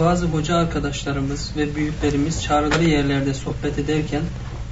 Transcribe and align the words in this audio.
Bazı 0.00 0.26
hoca 0.26 0.56
arkadaşlarımız 0.56 1.50
ve 1.56 1.76
büyüklerimiz 1.76 2.42
çağrıları 2.42 2.84
yerlerde 2.84 3.34
sohbet 3.34 3.78
ederken 3.78 4.22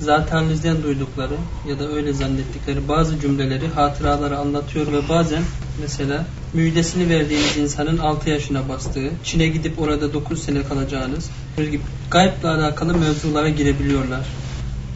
zaten 0.00 0.50
bizden 0.50 0.82
duydukları 0.82 1.34
ya 1.68 1.78
da 1.78 1.88
öyle 1.88 2.12
zannettikleri 2.12 2.88
bazı 2.88 3.20
cümleleri, 3.20 3.68
hatıraları 3.68 4.38
anlatıyor 4.38 4.86
ve 4.92 5.08
bazen 5.08 5.42
mesela 5.80 6.26
müjdesini 6.54 7.08
verdiğiniz 7.08 7.56
insanın 7.56 7.98
6 7.98 8.30
yaşına 8.30 8.68
bastığı, 8.68 9.10
Çin'e 9.24 9.46
gidip 9.46 9.80
orada 9.80 10.12
9 10.12 10.42
sene 10.42 10.62
kalacağınız 10.62 11.30
gibi 11.56 11.80
gayble 12.10 12.48
alakalı 12.48 12.94
mevzulara 12.94 13.48
girebiliyorlar. 13.48 14.26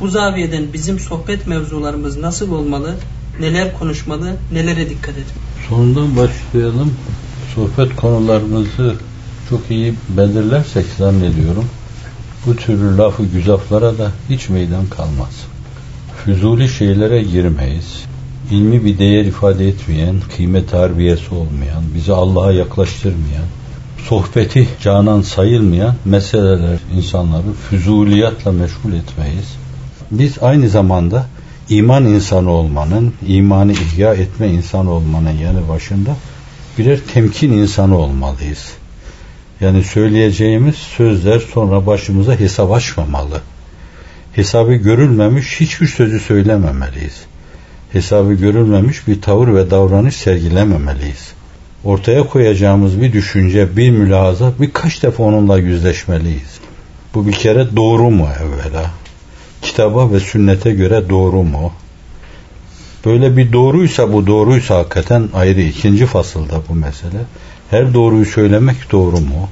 Bu 0.01 0.09
zaviyeden 0.09 0.73
bizim 0.73 1.01
sohbet 1.01 1.47
mevzularımız 1.47 2.17
nasıl 2.17 2.53
olmalı, 2.53 2.95
neler 3.41 3.79
konuşmalı, 3.79 4.37
nelere 4.53 4.91
dikkat 4.91 5.11
etmeli? 5.11 5.69
Sonundan 5.69 6.17
başlayalım. 6.17 6.95
Sohbet 7.55 7.97
konularımızı 7.97 8.95
çok 9.51 9.71
iyi 9.71 9.95
belirlersek 10.17 10.87
zannediyorum 10.99 11.65
bu 12.47 12.57
türlü 12.57 12.97
lafı 12.99 13.23
güzaflara 13.25 13.99
da 13.99 14.13
hiç 14.31 14.49
meydan 14.49 14.87
kalmaz. 14.87 15.47
Füzuli 16.25 16.69
şeylere 16.69 17.23
girmeyiz. 17.23 18.05
İlmi 18.51 18.85
bir 18.85 18.99
değer 18.99 19.25
ifade 19.25 19.69
etmeyen, 19.69 20.17
kıymet 20.37 20.73
harbiyesi 20.73 21.35
olmayan, 21.35 21.83
bizi 21.95 22.13
Allah'a 22.13 22.53
yaklaştırmayan, 22.53 23.45
sohbeti 24.09 24.69
canan 24.83 25.23
sayılmayan 25.23 25.95
meseleler 26.05 26.79
insanları 26.95 27.53
füzuliyatla 27.71 28.53
meşgul 28.53 28.93
etmeyiz. 28.93 29.55
Biz 30.11 30.43
aynı 30.43 30.69
zamanda 30.69 31.27
iman 31.69 32.05
insanı 32.05 32.51
olmanın, 32.51 33.15
imanı 33.27 33.73
ihya 33.73 34.15
etme 34.15 34.49
insanı 34.49 34.91
olmanın 34.91 35.39
yanı 35.43 35.69
başında 35.69 36.17
birer 36.79 36.99
temkin 37.15 37.53
insanı 37.53 37.99
olmalıyız. 37.99 38.67
Yani 39.61 39.85
söyleyeceğimiz 39.85 40.75
sözler 40.75 41.39
sonra 41.39 41.87
başımıza 41.87 42.41
hesap 42.41 42.73
açmamalı. 42.73 43.41
Hesabı 44.33 44.75
görülmemiş 44.75 45.61
hiçbir 45.61 45.87
sözü 45.87 46.21
söylememeliyiz. 46.21 47.25
Hesabı 47.93 48.33
görülmemiş 48.33 49.09
bir 49.09 49.23
tavır 49.23 49.55
ve 49.55 49.71
davranış 49.71 50.17
sergilememeliyiz. 50.17 51.33
Ortaya 51.85 52.23
koyacağımız 52.23 53.01
bir 53.01 53.13
düşünce, 53.13 53.77
bir 53.77 53.91
mülahaza 53.91 54.53
birkaç 54.61 55.03
defa 55.03 55.23
onunla 55.23 55.59
yüzleşmeliyiz. 55.59 56.59
Bu 57.15 57.27
bir 57.27 57.33
kere 57.33 57.77
doğru 57.77 58.11
mu 58.11 58.29
evvela? 58.41 58.91
Kitaba 59.63 60.13
ve 60.13 60.21
sünnete 60.21 60.71
göre 60.71 61.09
doğru 61.09 61.43
mu? 61.43 61.73
Böyle 63.05 63.37
bir 63.37 63.53
doğruysa 63.53 64.13
bu 64.13 64.27
doğruysa 64.27 64.77
hakikaten 64.77 65.29
ayrı 65.35 65.61
ikinci 65.61 66.07
fasılda 66.07 66.63
bu 66.69 66.75
mesele. 66.75 67.19
Her 67.71 67.95
doğruyu 67.95 68.25
söylemek 68.25 68.93
doğru 68.93 69.21
mu? 69.21 69.49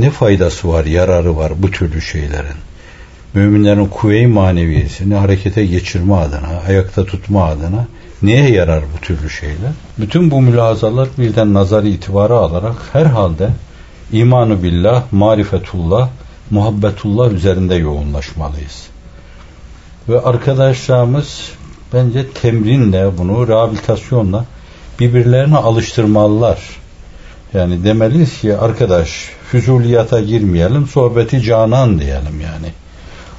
Ne 0.00 0.10
faydası 0.10 0.68
var, 0.68 0.84
yararı 0.84 1.36
var 1.36 1.52
bu 1.58 1.70
türlü 1.70 2.00
şeylerin? 2.02 2.56
Müminlerin 3.34 3.86
kuvve-i 3.86 4.26
maneviyesini 4.26 5.14
harekete 5.14 5.66
geçirme 5.66 6.14
adına, 6.14 6.48
ayakta 6.68 7.04
tutma 7.04 7.44
adına 7.44 7.86
neye 8.22 8.50
yarar 8.50 8.82
bu 8.96 9.00
türlü 9.00 9.30
şeyler? 9.30 9.72
Bütün 9.98 10.30
bu 10.30 10.40
mülazalar 10.40 11.08
birden 11.18 11.54
nazarı 11.54 11.88
itibara 11.88 12.34
alarak 12.34 12.76
herhalde 12.92 13.48
imanu 14.12 14.62
billah, 14.62 15.02
marifetullah, 15.12 16.08
muhabbetullah 16.50 17.32
üzerinde 17.32 17.74
yoğunlaşmalıyız. 17.74 18.86
Ve 20.08 20.20
arkadaşlarımız 20.20 21.50
bence 21.92 22.28
temrinle 22.28 23.18
bunu, 23.18 23.48
rehabilitasyonla 23.48 24.44
birbirlerine 25.00 25.56
alıştırmalılar. 25.56 26.58
Yani 27.54 27.84
demeliyiz 27.84 28.40
ki 28.40 28.56
arkadaş 28.56 29.30
füzuliyata 29.50 30.20
girmeyelim, 30.20 30.86
sohbeti 30.86 31.42
canan 31.42 32.00
diyelim 32.00 32.40
yani. 32.40 32.66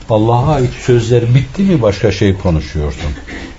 Allah'a 0.10 0.54
ait 0.54 0.74
sözler 0.74 1.36
bitti 1.36 1.62
mi 1.62 1.82
başka 1.82 2.12
şey 2.12 2.38
konuşuyorsun. 2.38 3.12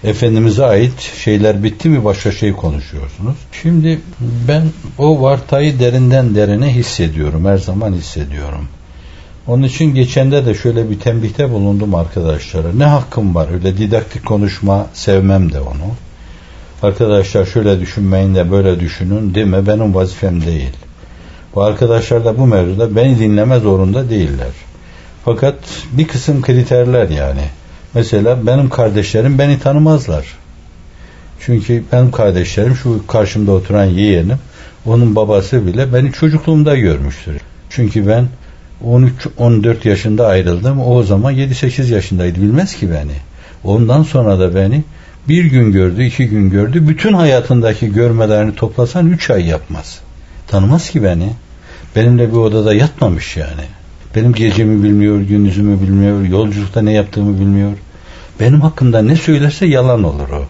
Efendimiz'e 0.05 0.65
ait 0.65 1.01
şeyler 1.25 1.63
bitti 1.63 1.89
mi 1.89 2.05
başka 2.05 2.33
şey 2.33 2.53
konuşuyorsunuz. 2.53 3.37
Şimdi 3.63 4.01
ben 4.49 4.63
o 4.99 5.23
vartayı 5.23 5.79
derinden 5.79 6.35
derine 6.35 6.75
hissediyorum. 6.75 7.45
Her 7.45 7.57
zaman 7.59 7.93
hissediyorum. 7.93 8.69
Onun 9.47 9.63
için 9.63 9.95
geçende 9.95 10.47
de 10.47 10.55
şöyle 10.55 10.91
bir 10.91 11.01
tembihte 11.01 11.51
bulundum 11.51 11.95
arkadaşlara. 11.95 12.73
Ne 12.73 12.85
hakkım 12.85 13.35
var 13.35 13.49
öyle 13.53 13.79
didaktik 13.79 14.27
konuşma 14.27 14.87
sevmem 14.95 15.53
de 15.53 15.61
onu. 15.61 15.95
Arkadaşlar 16.83 17.47
şöyle 17.47 17.81
düşünmeyin 17.81 18.35
de 18.35 18.51
böyle 18.51 18.81
düşünün 18.81 19.35
deme 19.35 19.67
benim 19.67 19.95
vazifem 19.95 20.47
değil. 20.47 20.73
Bu 21.55 21.63
arkadaşlar 21.63 22.25
da 22.25 22.39
bu 22.39 22.47
mevzuda 22.47 22.97
beni 22.97 23.19
dinleme 23.19 23.59
zorunda 23.59 24.11
değiller. 24.11 24.53
Fakat 25.25 25.55
bir 25.93 26.09
kısım 26.09 26.43
kriterler 26.43 27.09
yani. 27.09 27.45
Mesela 27.95 28.47
benim 28.47 28.69
kardeşlerim 28.69 29.39
beni 29.39 29.59
tanımazlar. 29.59 30.27
Çünkü 31.41 31.85
benim 31.93 32.11
kardeşlerim 32.11 32.77
şu 32.77 33.07
karşımda 33.07 33.53
oturan 33.53 33.85
yeğenim 33.85 34.39
onun 34.87 35.17
babası 35.17 35.67
bile 35.67 35.93
beni 35.93 36.13
çocukluğumda 36.13 36.77
görmüştür. 36.77 37.37
Çünkü 37.71 38.09
ben 38.09 38.29
13-14 39.39 39.89
yaşında 39.89 40.27
ayrıldım. 40.27 40.81
O 40.81 41.03
zaman 41.03 41.35
7-8 41.35 41.93
yaşındaydı. 41.93 42.41
Bilmez 42.41 42.77
ki 42.77 42.91
beni. 42.91 43.17
Ondan 43.65 44.03
sonra 44.03 44.39
da 44.39 44.55
beni 44.55 44.85
bir 45.29 45.45
gün 45.45 45.73
gördü, 45.73 46.05
iki 46.05 46.27
gün 46.27 46.51
gördü. 46.51 46.89
Bütün 46.89 47.13
hayatındaki 47.13 47.93
görmelerini 47.93 48.55
toplasan 48.55 49.11
üç 49.11 49.31
ay 49.31 49.47
yapmaz. 49.47 50.01
Tanımaz 50.53 50.91
ki 50.91 51.03
beni. 51.03 51.29
Benimle 51.97 52.29
bir 52.29 52.37
odada 52.37 52.75
yatmamış 52.75 53.37
yani. 53.37 53.65
Benim 54.17 54.33
gecemi 54.33 54.83
bilmiyor, 54.83 55.21
gündüzümü 55.21 55.81
bilmiyor, 55.81 56.25
yolculukta 56.25 56.83
ne 56.83 56.93
yaptığımı 56.93 57.41
bilmiyor. 57.41 57.73
Benim 58.41 58.61
hakkımda 58.61 59.03
ne 59.03 59.17
söylerse 59.17 59.67
yalan 59.67 60.03
olur 60.03 60.29
o. 60.29 60.45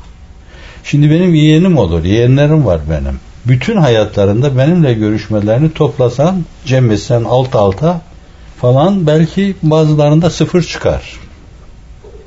Şimdi 0.85 1.11
benim 1.11 1.35
yeğenim 1.35 1.79
olur, 1.79 2.05
yeğenlerim 2.05 2.67
var 2.67 2.81
benim. 2.91 3.19
Bütün 3.47 3.77
hayatlarında 3.77 4.59
benimle 4.59 4.95
görüşmelerini 4.95 5.73
toplasan, 5.73 6.45
cem 6.65 6.91
etsen 6.91 7.25
alt 7.25 7.55
alta 7.55 8.01
falan 8.61 9.07
belki 9.07 9.55
bazılarında 9.63 10.31
sıfır 10.31 10.63
çıkar. 10.63 11.21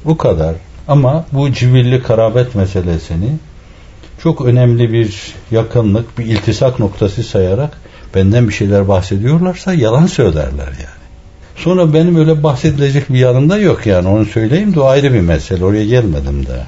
Bu 0.06 0.18
kadar. 0.18 0.56
Ama 0.88 1.25
bu 1.31 1.52
civilli 1.52 2.03
karabet 2.03 2.56
meselesini 2.56 3.30
çok 4.25 4.41
önemli 4.41 4.94
bir 4.94 5.34
yakınlık, 5.52 6.19
bir 6.19 6.25
iltisak 6.25 6.80
noktası 6.80 7.24
sayarak 7.24 7.78
benden 8.16 8.47
bir 8.47 8.53
şeyler 8.53 8.88
bahsediyorlarsa 8.88 9.74
yalan 9.74 10.06
söylerler 10.06 10.68
yani. 10.68 11.06
Sonra 11.56 11.94
benim 11.94 12.16
öyle 12.16 12.44
bahsedilecek 12.44 13.09
bir 13.09 13.19
yanımda 13.19 13.58
yok 13.58 13.86
yani 13.86 14.08
onu 14.08 14.25
söyleyeyim 14.25 14.75
de 14.75 14.80
o 14.80 14.86
ayrı 14.86 15.13
bir 15.13 15.19
mesele 15.22 15.66
oraya 15.66 15.86
gelmedim 15.86 16.46
de. 16.46 16.59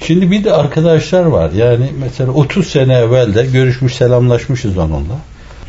Şimdi 0.00 0.30
bir 0.30 0.44
de 0.44 0.52
arkadaşlar 0.52 1.24
var 1.24 1.50
yani 1.50 1.90
mesela 2.00 2.32
30 2.32 2.66
sene 2.66 2.94
evvel 2.94 3.34
de 3.34 3.46
görüşmüş 3.46 3.94
selamlaşmışız 3.94 4.78
onunla. 4.78 5.18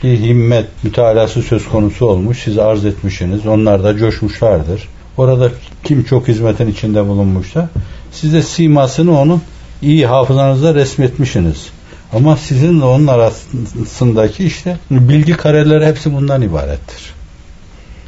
Bir 0.03 0.19
himmet 0.19 0.65
mütalası 0.83 1.41
söz 1.41 1.67
konusu 1.67 2.05
olmuş 2.05 2.43
size 2.43 2.61
arz 2.61 2.85
etmişsiniz 2.85 3.47
onlar 3.47 3.83
da 3.83 3.97
coşmuşlardır. 3.97 4.87
Orada 5.17 5.51
kim 5.83 6.03
çok 6.03 6.27
hizmetin 6.27 6.67
içinde 6.67 7.07
bulunmuşsa 7.07 7.69
size 8.11 8.41
simasını 8.41 9.19
onun 9.19 9.41
iyi 9.81 10.07
hafızanızda 10.07 10.75
resmetmişsiniz. 10.75 11.67
Ama 12.13 12.37
sizinle 12.37 12.85
onun 12.85 13.07
arasındaki 13.07 14.45
işte 14.45 14.77
bilgi 14.91 15.33
kareleri 15.33 15.85
hepsi 15.85 16.13
bundan 16.13 16.41
ibarettir. 16.41 17.13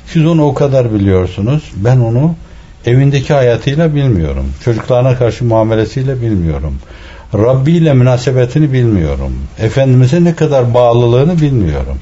Siz 0.07 0.25
onu 0.25 0.45
o 0.45 0.53
kadar 0.53 0.93
biliyorsunuz. 0.93 1.63
Ben 1.75 1.97
onu 1.99 2.35
evindeki 2.85 3.33
hayatıyla 3.33 3.95
bilmiyorum. 3.95 4.53
Çocuklarına 4.65 5.17
karşı 5.17 5.45
muamelesiyle 5.45 6.21
bilmiyorum. 6.21 6.75
Rabbi 7.33 7.71
ile 7.71 7.93
münasebetini 7.93 8.73
bilmiyorum. 8.73 9.33
Efendimiz'e 9.59 10.23
ne 10.23 10.35
kadar 10.35 10.73
bağlılığını 10.73 11.41
bilmiyorum. 11.41 11.99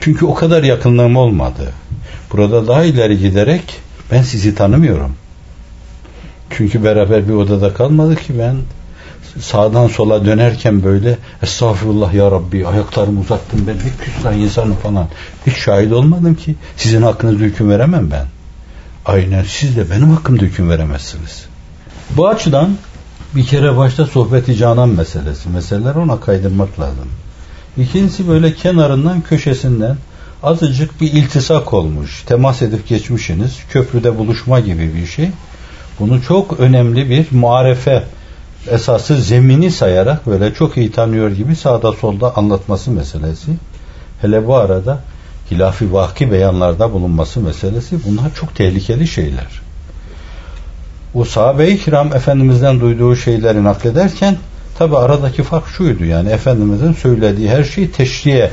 Çünkü 0.00 0.26
o 0.26 0.34
kadar 0.34 0.62
yakınlığım 0.62 1.16
olmadı. 1.16 1.72
Burada 2.32 2.66
daha 2.66 2.84
ileri 2.84 3.18
giderek 3.18 3.62
ben 4.10 4.22
sizi 4.22 4.54
tanımıyorum. 4.54 5.14
Çünkü 6.50 6.84
beraber 6.84 7.28
bir 7.28 7.32
odada 7.32 7.74
kalmadık 7.74 8.24
ki 8.24 8.38
ben 8.38 8.56
sağdan 9.40 9.88
sola 9.88 10.24
dönerken 10.24 10.82
böyle 10.82 11.18
estağfurullah 11.42 12.14
ya 12.14 12.30
Rabbi 12.30 12.66
ayaklarımı 12.66 13.20
uzattım 13.20 13.66
ben 13.66 13.74
hiç 13.74 14.04
küstah 14.04 14.32
insanım 14.32 14.74
falan. 14.74 15.08
Hiç 15.46 15.56
şahit 15.56 15.92
olmadım 15.92 16.34
ki 16.34 16.54
sizin 16.76 17.02
hakkınızda 17.02 17.44
hüküm 17.44 17.70
veremem 17.70 18.10
ben. 18.10 18.26
Aynen 19.06 19.44
siz 19.48 19.76
de 19.76 19.90
benim 19.90 20.10
hakkımda 20.10 20.42
hüküm 20.42 20.70
veremezsiniz. 20.70 21.44
Bu 22.10 22.28
açıdan 22.28 22.76
bir 23.36 23.46
kere 23.46 23.76
başta 23.76 24.06
sohbeti 24.06 24.56
canan 24.56 24.88
meselesi. 24.88 25.48
Meseleler 25.48 25.94
ona 25.94 26.20
kaydırmak 26.20 26.80
lazım. 26.80 27.08
İkincisi 27.76 28.28
böyle 28.28 28.54
kenarından 28.54 29.20
köşesinden 29.20 29.96
azıcık 30.42 31.00
bir 31.00 31.12
iltisak 31.12 31.72
olmuş. 31.72 32.22
Temas 32.26 32.62
edip 32.62 32.88
geçmişsiniz. 32.88 33.56
Köprüde 33.70 34.18
buluşma 34.18 34.60
gibi 34.60 34.94
bir 34.94 35.06
şey. 35.06 35.30
Bunu 36.00 36.22
çok 36.22 36.60
önemli 36.60 37.10
bir 37.10 37.26
muarefe 37.32 38.04
esası 38.70 39.16
zemini 39.22 39.70
sayarak 39.70 40.26
böyle 40.26 40.54
çok 40.54 40.76
iyi 40.76 40.92
tanıyor 40.92 41.30
gibi 41.30 41.56
sağda 41.56 41.92
solda 41.92 42.36
anlatması 42.36 42.90
meselesi. 42.90 43.50
Hele 44.20 44.46
bu 44.46 44.56
arada 44.56 44.98
hilafi 45.50 45.92
vaki 45.92 46.32
beyanlarda 46.32 46.92
bulunması 46.92 47.40
meselesi 47.40 47.98
bunlar 48.06 48.34
çok 48.34 48.54
tehlikeli 48.54 49.06
şeyler. 49.06 49.60
O 51.14 51.24
sahabe-i 51.24 51.78
kiram 51.78 52.14
Efendimiz'den 52.14 52.80
duyduğu 52.80 53.16
şeyleri 53.16 53.64
naklederken 53.64 54.36
tabi 54.78 54.96
aradaki 54.96 55.42
fark 55.42 55.68
şuydu 55.68 56.04
yani 56.04 56.30
Efendimiz'in 56.30 56.92
söylediği 56.92 57.50
her 57.50 57.64
şey 57.64 57.90
teşriye 57.90 58.50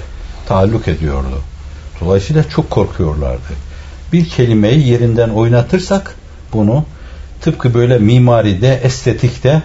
taalluk 0.48 0.88
ediyordu. 0.88 1.42
Dolayısıyla 2.02 2.50
çok 2.50 2.70
korkuyorlardı. 2.70 3.54
Bir 4.14 4.30
kelimeyi 4.30 4.88
yerinden 4.88 5.30
oynatırsak 5.30 6.16
bunu 6.54 6.86
tıpkı 7.46 7.74
böyle 7.74 7.98
mimaride, 7.98 8.80
estetikte 8.84 9.62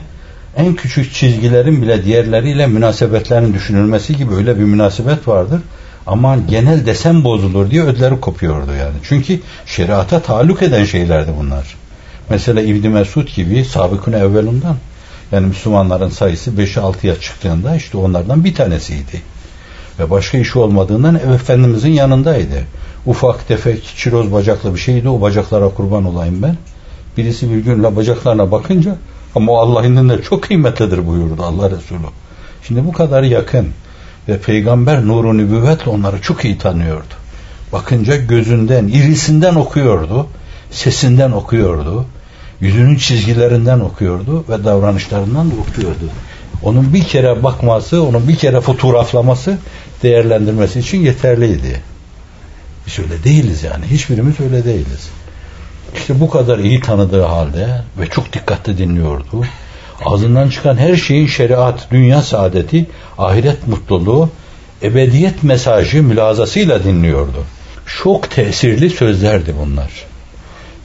en 0.56 0.74
küçük 0.74 1.14
çizgilerin 1.14 1.82
bile 1.82 2.04
diğerleriyle 2.04 2.66
münasebetlerin 2.66 3.54
düşünülmesi 3.54 4.16
gibi 4.16 4.34
öyle 4.34 4.58
bir 4.58 4.64
münasebet 4.64 5.28
vardır. 5.28 5.60
Ama 6.06 6.36
genel 6.36 6.86
desen 6.86 7.24
bozulur 7.24 7.70
diye 7.70 7.82
ödleri 7.82 8.20
kopuyordu 8.20 8.70
yani. 8.80 8.94
Çünkü 9.02 9.40
şeriata 9.66 10.20
taalluk 10.20 10.62
eden 10.62 10.84
şeylerdi 10.84 11.30
bunlar. 11.40 11.76
Mesela 12.30 12.60
İbn 12.60 12.88
Mesud 12.88 13.28
gibi 13.28 13.64
sabıkın 13.64 14.12
evvelundan 14.12 14.76
yani 15.32 15.46
Müslümanların 15.46 16.08
sayısı 16.08 16.50
5'e 16.50 16.82
6'ya 16.82 17.20
çıktığında 17.20 17.76
işte 17.76 17.98
onlardan 17.98 18.44
bir 18.44 18.54
tanesiydi. 18.54 19.22
Ve 19.98 20.10
başka 20.10 20.38
işi 20.38 20.58
olmadığından 20.58 21.14
ev 21.14 21.30
efendimizin 21.30 21.92
yanındaydı. 21.92 22.62
Ufak 23.06 23.48
tefek 23.48 23.84
çiroz 23.96 24.32
bacaklı 24.32 24.74
bir 24.74 24.80
şeydi. 24.80 25.08
O 25.08 25.20
bacaklara 25.20 25.68
kurban 25.68 26.04
olayım 26.04 26.42
ben. 26.42 26.56
Birisi 27.16 27.50
bir 27.50 27.58
gün 27.58 27.82
la 27.82 27.96
bacaklarına 27.96 28.50
bakınca 28.50 28.96
ama 29.34 29.52
o 29.52 29.56
Allah'ın 29.56 29.92
indinde 29.92 30.22
çok 30.22 30.42
kıymetlidir 30.42 31.06
buyurdu 31.06 31.42
Allah 31.42 31.70
Resulü. 31.70 31.98
Şimdi 32.62 32.86
bu 32.86 32.92
kadar 32.92 33.22
yakın 33.22 33.68
ve 34.28 34.38
peygamber 34.38 35.06
nuru 35.06 35.38
nübüvvetle 35.38 35.90
onları 35.90 36.22
çok 36.22 36.44
iyi 36.44 36.58
tanıyordu. 36.58 37.14
Bakınca 37.72 38.16
gözünden, 38.16 38.88
irisinden 38.88 39.54
okuyordu, 39.54 40.26
sesinden 40.70 41.30
okuyordu, 41.30 42.06
yüzünün 42.60 42.96
çizgilerinden 42.96 43.80
okuyordu 43.80 44.44
ve 44.48 44.64
davranışlarından 44.64 45.50
da 45.50 45.54
okuyordu. 45.54 46.10
Onun 46.62 46.94
bir 46.94 47.04
kere 47.04 47.42
bakması, 47.42 48.02
onun 48.02 48.28
bir 48.28 48.36
kere 48.36 48.60
fotoğraflaması 48.60 49.58
değerlendirmesi 50.02 50.78
için 50.78 50.98
yeterliydi. 50.98 51.80
Biz 52.86 52.98
öyle 52.98 53.24
değiliz 53.24 53.62
yani. 53.62 53.86
Hiçbirimiz 53.86 54.40
öyle 54.40 54.64
değiliz. 54.64 55.08
İşte 55.96 56.20
bu 56.20 56.30
kadar 56.30 56.58
iyi 56.58 56.80
tanıdığı 56.80 57.22
halde 57.22 57.68
ve 58.00 58.06
çok 58.06 58.32
dikkatli 58.32 58.78
dinliyordu. 58.78 59.44
Ağzından 60.04 60.48
çıkan 60.48 60.76
her 60.76 60.96
şeyin 60.96 61.26
şeriat, 61.26 61.90
dünya 61.90 62.22
saadeti, 62.22 62.86
ahiret 63.18 63.66
mutluluğu, 63.68 64.28
ebediyet 64.82 65.42
mesajı 65.42 66.02
mülazasıyla 66.02 66.84
dinliyordu. 66.84 67.44
Çok 67.86 68.30
tesirli 68.30 68.90
sözlerdi 68.90 69.54
bunlar. 69.60 69.90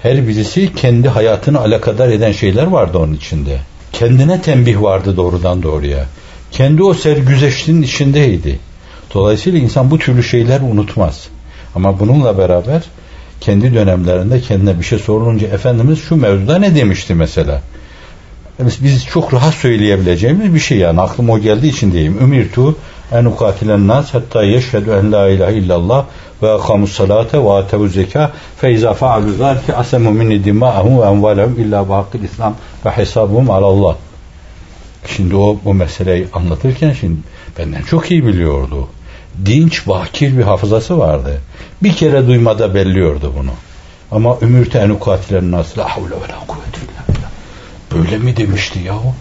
Her 0.02 0.28
birisi 0.28 0.76
kendi 0.76 1.10
hayatını 1.10 1.60
alakadar 1.60 2.10
eden 2.10 2.32
şeyler 2.32 2.68
vardı 2.68 2.98
onun 2.98 3.14
içinde. 3.14 3.60
Kendine 3.94 4.42
tembih 4.42 4.82
vardı 4.82 5.18
doğrudan 5.18 5.64
doğruya. 5.64 6.06
Kendi 6.52 6.84
o 6.84 6.94
sergüzeştinin 6.94 7.82
içindeydi. 7.82 8.60
Dolayısıyla 9.14 9.60
insan 9.60 9.92
bu 9.92 10.00
türlü 10.00 10.24
şeyler 10.24 10.60
unutmaz. 10.62 11.28
Ama 11.76 12.00
bununla 12.00 12.38
beraber 12.38 12.82
kendi 13.46 13.74
dönemlerinde 13.74 14.42
kendine 14.42 14.80
bir 14.80 14.86
şey 14.86 15.00
sorulunca 15.00 15.48
Efendimiz 15.48 16.00
şu 16.00 16.16
mevzuda 16.16 16.58
ne 16.58 16.76
demişti 16.76 17.16
mesela? 17.16 17.62
Biz 18.60 19.06
çok 19.06 19.34
rahat 19.34 19.54
söyleyebileceğimiz 19.54 20.54
bir 20.54 20.60
şey 20.60 20.78
yani 20.78 21.02
aklım 21.02 21.30
o 21.30 21.40
geldiği 21.40 21.68
için 21.68 21.92
diyeyim. 21.92 22.18
Ümirtu 22.22 22.78
en 23.12 23.26
ukatilen 23.26 23.88
nas 23.88 24.14
hatta 24.14 24.44
yeşhedü 24.44 24.90
en 24.90 25.12
la 25.12 25.30
ilahe 25.30 25.54
illallah 25.54 26.06
ve 26.44 26.52
akamus 26.52 26.92
salate 26.92 27.44
ve 27.44 27.52
atevu 27.52 27.88
zeka 27.88 28.32
fe 28.58 28.72
izâ 28.72 28.94
fa'alu 28.94 29.34
zâlike 29.34 29.76
asemu 29.76 30.12
minni 30.12 30.44
dimâ'ahum 30.44 31.02
ve 31.02 31.06
envâlehum 31.06 31.56
illa 31.60 31.90
bahakkil 31.90 32.24
islam 32.24 32.56
ve 32.86 32.90
hesabum 32.90 33.50
alallah. 33.50 33.96
Şimdi 35.08 35.36
o 35.36 35.58
bu 35.66 35.74
meseleyi 35.74 36.28
anlatırken 36.34 36.94
şimdi 36.94 37.20
benden 37.60 37.82
çok 37.82 38.12
iyi 38.12 38.26
biliyordu. 38.26 38.88
Dinç, 39.46 39.88
bakir 39.88 40.38
bir 40.38 40.44
hafızası 40.44 40.98
vardı. 40.98 41.42
Bir 41.84 41.94
kere 41.94 42.28
duymada 42.28 42.76
belliyordu 42.76 43.34
bunu. 43.40 43.52
Ama 44.12 44.38
ümürte 44.42 44.80
en 44.80 44.90
ukatilen 44.90 45.52
nas 45.52 45.78
la 45.78 45.86
ve 45.86 46.32
la 46.32 46.56
Böyle 47.96 48.18
mi 48.18 48.38
demişti 48.38 48.80
yahu? 48.80 49.14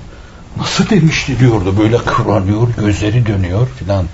Nasıl 0.56 0.90
demişti 0.90 1.40
diyordu. 1.40 1.74
Böyle 1.78 1.98
kıvranıyor, 1.98 2.68
gözleri 2.78 3.26
dönüyor 3.26 3.68
filan. 3.78 4.06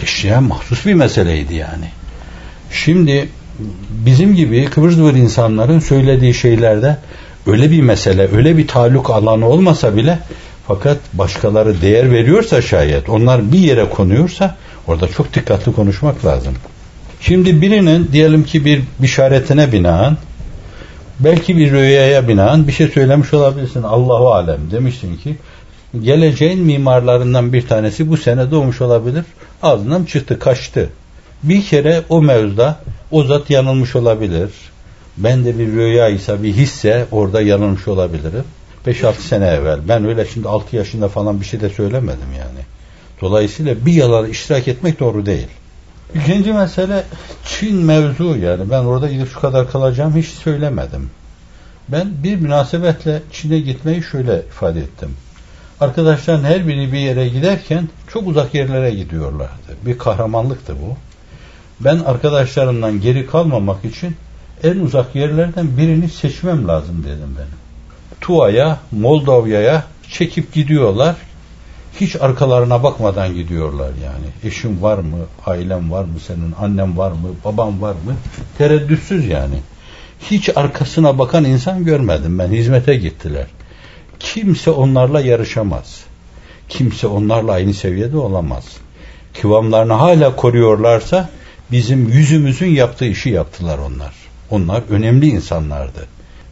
Teşriye 0.00 0.38
mahsus 0.38 0.86
bir 0.86 0.94
meseleydi 0.94 1.54
yani. 1.54 1.88
Şimdi 2.70 3.28
bizim 3.90 4.34
gibi 4.34 4.64
Kıbrıslı 4.64 5.18
insanların 5.18 5.78
söylediği 5.78 6.34
şeylerde 6.34 6.96
öyle 7.46 7.70
bir 7.70 7.80
mesele, 7.80 8.28
öyle 8.36 8.56
bir 8.56 8.68
taluk 8.68 9.10
alanı 9.10 9.48
olmasa 9.48 9.96
bile 9.96 10.18
fakat 10.66 10.98
başkaları 11.12 11.82
değer 11.82 12.12
veriyorsa 12.12 12.62
şayet, 12.62 13.08
onlar 13.08 13.52
bir 13.52 13.58
yere 13.58 13.88
konuyorsa 13.88 14.56
orada 14.88 15.08
çok 15.08 15.34
dikkatli 15.34 15.72
konuşmak 15.72 16.24
lazım. 16.24 16.54
Şimdi 17.20 17.62
birinin 17.62 18.12
diyelim 18.12 18.44
ki 18.44 18.64
bir 18.64 18.82
işaretine 19.02 19.72
binaen 19.72 20.16
belki 21.20 21.56
bir 21.56 21.72
rüyaya 21.72 22.28
binaen 22.28 22.66
bir 22.66 22.72
şey 22.72 22.88
söylemiş 22.88 23.34
olabilirsin. 23.34 23.82
Allahu 23.82 24.32
alem 24.32 24.60
demişsin 24.70 25.16
ki 25.16 25.36
geleceğin 26.02 26.64
mimarlarından 26.64 27.52
bir 27.52 27.68
tanesi 27.68 28.10
bu 28.10 28.16
sene 28.16 28.50
doğmuş 28.50 28.80
olabilir. 28.80 29.24
Ağzından 29.62 30.04
çıktı, 30.04 30.38
kaçtı. 30.38 30.90
Bir 31.42 31.62
kere 31.62 32.02
o 32.08 32.22
mevzuda 32.22 32.80
o 33.10 33.24
zat 33.24 33.50
yanılmış 33.50 33.96
olabilir. 33.96 34.50
Ben 35.16 35.44
de 35.44 35.58
bir 35.58 35.66
rüya 35.66 36.08
ise 36.08 36.42
bir 36.42 36.52
hisse 36.52 37.06
orada 37.10 37.42
yanılmış 37.42 37.88
olabilirim. 37.88 38.44
5-6 38.86 39.14
sene 39.14 39.46
evvel. 39.46 39.78
Ben 39.88 40.04
öyle 40.04 40.26
şimdi 40.26 40.48
6 40.48 40.76
yaşında 40.76 41.08
falan 41.08 41.40
bir 41.40 41.46
şey 41.46 41.60
de 41.60 41.68
söylemedim 41.70 42.32
yani. 42.38 42.73
Dolayısıyla 43.20 43.86
bir 43.86 43.92
yalan 43.92 44.30
iştirak 44.30 44.68
etmek 44.68 45.00
doğru 45.00 45.26
değil. 45.26 45.48
İkinci 46.14 46.52
mesele 46.52 47.04
Çin 47.44 47.76
mevzu 47.76 48.36
yani. 48.36 48.70
Ben 48.70 48.84
orada 48.84 49.08
gidip 49.08 49.32
şu 49.32 49.40
kadar 49.40 49.70
kalacağım 49.70 50.16
hiç 50.16 50.26
söylemedim. 50.26 51.10
Ben 51.88 52.08
bir 52.22 52.36
münasebetle 52.36 53.22
Çin'e 53.32 53.58
gitmeyi 53.58 54.02
şöyle 54.02 54.38
ifade 54.38 54.80
ettim. 54.80 55.16
Arkadaşların 55.80 56.44
her 56.44 56.68
biri 56.68 56.92
bir 56.92 56.98
yere 56.98 57.28
giderken 57.28 57.88
çok 58.12 58.28
uzak 58.28 58.54
yerlere 58.54 58.90
gidiyorlardı. 58.90 59.76
Bir 59.86 59.98
kahramanlıktı 59.98 60.74
bu. 60.82 60.96
Ben 61.80 61.98
arkadaşlarımdan 61.98 63.00
geri 63.00 63.26
kalmamak 63.26 63.84
için 63.84 64.16
en 64.62 64.76
uzak 64.76 65.14
yerlerden 65.14 65.76
birini 65.76 66.08
seçmem 66.08 66.68
lazım 66.68 67.04
dedim 67.04 67.36
benim. 67.38 67.58
Tuva'ya, 68.20 68.78
Moldova'ya 68.90 69.84
çekip 70.10 70.52
gidiyorlar. 70.52 71.16
Hiç 72.00 72.16
arkalarına 72.16 72.82
bakmadan 72.82 73.34
gidiyorlar 73.34 73.90
yani. 74.04 74.26
Eşim 74.44 74.82
var 74.82 74.98
mı, 74.98 75.18
ailem 75.46 75.92
var 75.92 76.04
mı 76.04 76.20
senin, 76.26 76.54
annem 76.60 76.98
var 76.98 77.10
mı, 77.10 77.28
babam 77.44 77.82
var 77.82 77.92
mı? 77.92 78.16
Tereddütsüz 78.58 79.26
yani. 79.26 79.56
Hiç 80.20 80.56
arkasına 80.56 81.18
bakan 81.18 81.44
insan 81.44 81.84
görmedim 81.84 82.38
ben. 82.38 82.48
Hizmete 82.48 82.94
gittiler. 82.94 83.46
Kimse 84.20 84.70
onlarla 84.70 85.20
yarışamaz. 85.20 86.04
Kimse 86.68 87.06
onlarla 87.06 87.52
aynı 87.52 87.74
seviyede 87.74 88.16
olamaz. 88.16 88.64
Kıvamlarını 89.40 89.92
hala 89.92 90.36
koruyorlarsa 90.36 91.28
bizim 91.72 92.08
yüzümüzün 92.08 92.70
yaptığı 92.70 93.04
işi 93.04 93.30
yaptılar 93.30 93.78
onlar. 93.78 94.14
Onlar 94.50 94.82
önemli 94.90 95.26
insanlardı. 95.26 96.06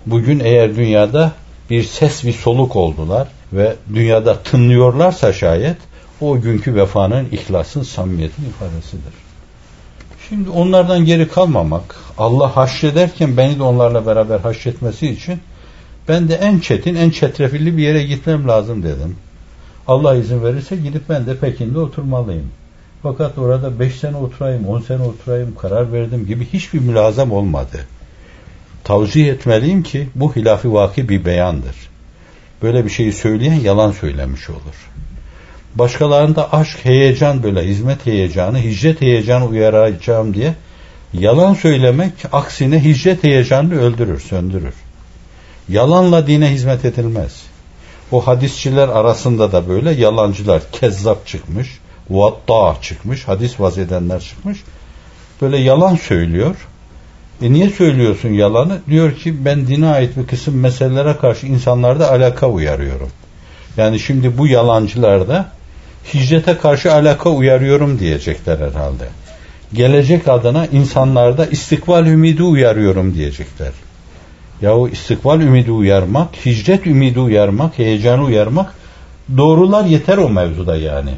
Bugün 0.07 0.41
eğer 0.41 0.77
dünyada 0.77 1.33
bir 1.71 1.83
ses 1.83 2.25
bir 2.25 2.33
soluk 2.33 2.77
oldular 2.77 3.29
ve 3.53 3.77
dünyada 3.95 4.39
tınlıyorlarsa 4.39 5.33
şayet 5.33 5.77
o 6.21 6.41
günkü 6.41 6.75
vefanın, 6.75 7.29
ihlasın, 7.33 7.83
samimiyetin 7.83 8.45
ifadesidir. 8.45 9.13
Şimdi 10.29 10.51
onlardan 10.51 11.05
geri 11.05 11.29
kalmamak, 11.29 11.97
Allah 12.19 12.57
haşrederken 12.57 13.37
beni 13.37 13.59
de 13.59 13.63
onlarla 13.63 14.07
beraber 14.07 14.41
haşretmesi 14.41 15.09
için 15.09 15.41
ben 16.09 16.29
de 16.29 16.35
en 16.35 16.59
çetin, 16.59 16.95
en 16.95 17.11
çetrefilli 17.11 17.77
bir 17.77 17.83
yere 17.83 18.03
gitmem 18.03 18.49
lazım 18.49 18.83
dedim. 18.83 19.17
Allah 19.89 20.17
izin 20.17 20.45
verirse 20.45 20.77
gidip 20.77 21.09
ben 21.09 21.27
de 21.27 21.37
Pekin'de 21.37 21.79
oturmalıyım. 21.79 22.51
Fakat 23.03 23.39
orada 23.39 23.81
5 23.81 23.95
sene 23.95 24.17
oturayım, 24.17 24.69
10 24.69 24.81
sene 24.81 25.03
oturayım, 25.03 25.55
karar 25.55 25.93
verdim 25.93 26.27
gibi 26.27 26.47
hiçbir 26.53 26.79
mülazam 26.79 27.33
olmadı. 27.33 27.87
Tavsiye 28.85 29.33
etmeliyim 29.33 29.83
ki 29.83 30.09
bu 30.15 30.37
hilafi 30.37 30.73
vaki 30.73 31.09
bir 31.09 31.25
beyandır. 31.25 31.92
Böyle 32.63 32.85
bir 32.85 32.91
şeyi 32.91 33.13
söyleyen 33.13 33.61
yalan 33.61 33.93
söylemiş 33.93 34.51
olur. 34.51 34.91
Başkalarında 35.75 36.53
aşk, 36.53 36.79
heyecan 36.85 37.43
böyle 37.43 37.67
hizmet 37.67 38.07
heyecanı, 38.07 38.59
hicret 38.59 39.01
heyecanı 39.01 39.47
uyaracağım 39.47 40.35
diye 40.35 40.55
yalan 41.13 41.55
söylemek 41.55 42.13
aksine 42.33 42.85
hicret 42.85 43.25
heyecanını 43.25 43.81
öldürür, 43.81 44.21
söndürür. 44.21 44.75
Yalanla 45.69 46.27
dine 46.27 46.51
hizmet 46.51 46.85
edilmez. 46.85 47.43
O 48.13 48.27
hadisçiler 48.27 48.89
arasında 48.89 49.53
da 49.53 49.69
böyle 49.69 49.91
yalancılar, 49.91 50.63
kezzap 50.73 51.27
çıkmış, 51.27 51.79
vatta 52.11 52.77
çıkmış, 52.83 53.29
hadis 53.29 53.61
vazedenler 53.61 54.21
çıkmış. 54.21 54.59
böyle 55.43 55.59
yalan 55.59 55.97
söylüyor. 55.97 56.57
E 57.43 57.53
niye 57.53 57.71
söylüyorsun 57.71 58.29
yalanı? 58.29 58.81
Diyor 58.91 59.17
ki 59.17 59.45
ben 59.45 59.67
dine 59.67 59.87
ait 59.87 60.17
bir 60.17 60.27
kısım 60.27 60.61
meselelere 60.61 61.17
karşı 61.17 61.47
insanlarda 61.47 62.11
alaka 62.11 62.49
uyarıyorum. 62.49 63.09
Yani 63.77 64.01
şimdi 64.01 64.39
bu 64.39 64.47
yalancılarda 64.47 65.49
hicrete 66.15 66.59
karşı 66.59 66.93
alaka 66.93 67.31
uyarıyorum 67.31 67.99
diyecekler 67.99 68.59
herhalde. 68.59 69.09
Gelecek 69.73 70.29
adına 70.29 70.67
insanlarda 70.67 71.47
istikbal 71.47 72.07
ümidi 72.07 72.43
uyarıyorum 72.43 73.15
diyecekler. 73.15 73.73
Yahu 74.63 74.89
istikbal 74.89 75.41
ümidi 75.41 75.71
uyarmak, 75.71 76.47
hicret 76.47 76.87
ümidi 76.87 77.21
uyarmak, 77.21 77.79
heyecanı 77.79 78.25
uyarmak 78.25 78.75
doğrular 79.37 79.85
yeter 79.85 80.19
o 80.19 80.29
mevzuda 80.31 80.77
yani. 80.77 81.11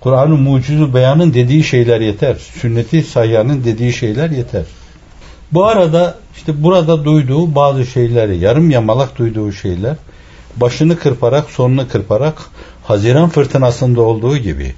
Kur'an-ı 0.00 0.36
mucizu 0.36 0.94
beyanın 0.94 1.34
dediği 1.34 1.64
şeyler 1.64 2.00
yeter. 2.00 2.36
Sünneti 2.60 3.02
sayyanın 3.02 3.64
dediği 3.64 3.92
şeyler 3.92 4.30
yeter. 4.30 4.64
Bu 5.52 5.66
arada 5.66 6.14
işte 6.36 6.62
burada 6.62 7.04
duyduğu 7.04 7.54
bazı 7.54 7.86
şeyleri, 7.86 8.38
yarım 8.38 8.70
yamalak 8.70 9.18
duyduğu 9.18 9.52
şeyler, 9.52 9.96
başını 10.56 10.98
kırparak, 10.98 11.50
sonunu 11.50 11.88
kırparak, 11.88 12.34
Haziran 12.84 13.28
fırtınasında 13.28 14.00
olduğu 14.00 14.36
gibi 14.36 14.74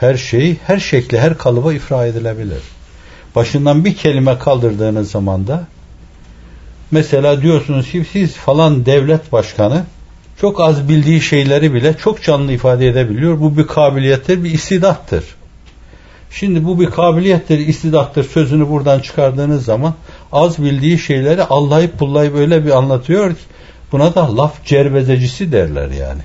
her 0.00 0.16
şey, 0.16 0.56
her 0.66 0.78
şekli, 0.78 1.20
her 1.20 1.38
kalıba 1.38 1.72
ifra 1.72 2.06
edilebilir. 2.06 2.62
Başından 3.36 3.84
bir 3.84 3.94
kelime 3.94 4.38
kaldırdığınız 4.38 5.10
zaman 5.10 5.46
da 5.46 5.64
mesela 6.90 7.42
diyorsunuz 7.42 7.90
ki 7.90 8.06
siz 8.12 8.32
falan 8.32 8.86
devlet 8.86 9.32
başkanı 9.32 9.84
çok 10.40 10.60
az 10.60 10.88
bildiği 10.88 11.20
şeyleri 11.20 11.74
bile 11.74 11.96
çok 11.96 12.22
canlı 12.22 12.52
ifade 12.52 12.88
edebiliyor. 12.88 13.40
Bu 13.40 13.56
bir 13.56 13.66
kabiliyettir, 13.66 14.44
bir 14.44 14.50
istidattır. 14.50 15.24
Şimdi 16.30 16.64
bu 16.64 16.80
bir 16.80 16.86
kabiliyettir, 16.86 17.58
istidattır 17.58 18.24
sözünü 18.24 18.68
buradan 18.68 19.00
çıkardığınız 19.00 19.64
zaman 19.64 19.94
az 20.32 20.58
bildiği 20.58 20.98
şeyleri 20.98 21.42
allayıp 21.42 21.98
pullayıp 21.98 22.36
öyle 22.36 22.64
bir 22.64 22.70
anlatıyor 22.70 23.30
ki 23.30 23.40
buna 23.92 24.14
da 24.14 24.36
laf 24.36 24.64
cervezecisi 24.64 25.52
derler 25.52 25.90
yani. 25.90 26.20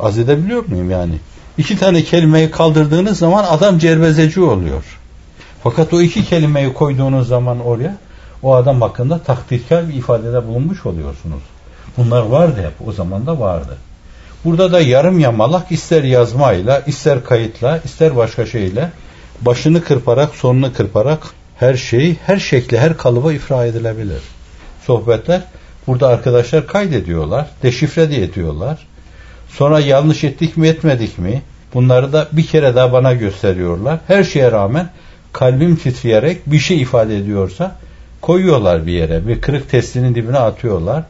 Az 0.00 0.18
edebiliyor 0.18 0.66
muyum 0.66 0.90
yani? 0.90 1.14
İki 1.58 1.78
tane 1.78 2.04
kelimeyi 2.04 2.50
kaldırdığınız 2.50 3.18
zaman 3.18 3.44
adam 3.44 3.78
cervezeci 3.78 4.40
oluyor. 4.40 4.98
Fakat 5.62 5.94
o 5.94 6.00
iki 6.00 6.24
kelimeyi 6.24 6.72
koyduğunuz 6.72 7.28
zaman 7.28 7.60
oraya 7.60 7.96
o 8.42 8.54
adam 8.54 8.80
hakkında 8.80 9.18
takdirkar 9.18 9.88
bir 9.88 9.94
ifadede 9.94 10.46
bulunmuş 10.46 10.86
oluyorsunuz. 10.86 11.42
Bunlar 11.96 12.22
vardı 12.22 12.60
hep. 12.60 12.88
O 12.88 12.92
zaman 12.92 13.26
da 13.26 13.40
vardı. 13.40 13.76
Burada 14.44 14.72
da 14.72 14.80
yarım 14.80 15.18
yamalak 15.18 15.72
ister 15.72 16.02
yazmayla, 16.02 16.80
ister 16.80 17.24
kayıtla, 17.24 17.80
ister 17.84 18.16
başka 18.16 18.46
şeyle 18.46 18.90
başını 19.44 19.84
kırparak, 19.84 20.34
sonunu 20.34 20.72
kırparak 20.72 21.20
her 21.56 21.74
şeyi, 21.74 22.16
her 22.26 22.38
şekli, 22.38 22.78
her 22.78 22.96
kalıba 22.96 23.32
ifra 23.32 23.64
edilebilir. 23.64 24.22
Sohbetler 24.86 25.42
burada 25.86 26.08
arkadaşlar 26.08 26.66
kaydediyorlar, 26.66 27.46
deşifre 27.62 28.10
de 28.10 28.22
ediyorlar. 28.22 28.86
Sonra 29.48 29.80
yanlış 29.80 30.24
ettik 30.24 30.56
mi 30.56 30.68
etmedik 30.68 31.18
mi? 31.18 31.42
Bunları 31.74 32.12
da 32.12 32.28
bir 32.32 32.46
kere 32.46 32.74
daha 32.74 32.92
bana 32.92 33.12
gösteriyorlar. 33.12 33.98
Her 34.06 34.24
şeye 34.24 34.52
rağmen 34.52 34.88
kalbim 35.32 35.76
titreyerek 35.76 36.46
bir 36.46 36.58
şey 36.58 36.80
ifade 36.80 37.16
ediyorsa 37.16 37.76
koyuyorlar 38.20 38.86
bir 38.86 38.92
yere. 38.92 39.28
Bir 39.28 39.40
kırık 39.40 39.70
testinin 39.70 40.14
dibine 40.14 40.38
atıyorlar. 40.38 41.02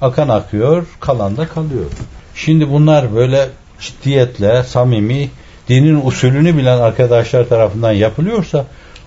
Akan 0.00 0.28
akıyor, 0.28 0.86
kalan 1.00 1.36
da 1.36 1.48
kalıyor. 1.48 1.84
Şimdi 2.34 2.70
bunlar 2.70 3.14
böyle 3.14 3.48
ciddiyetle, 3.80 4.62
samimi, 4.62 5.30
dinin 5.70 6.06
usulünü 6.06 6.56
bilen 6.56 6.78
arkadaşlar 6.78 7.48
tarafından 7.48 7.92
yapılıyorsa 7.92 8.64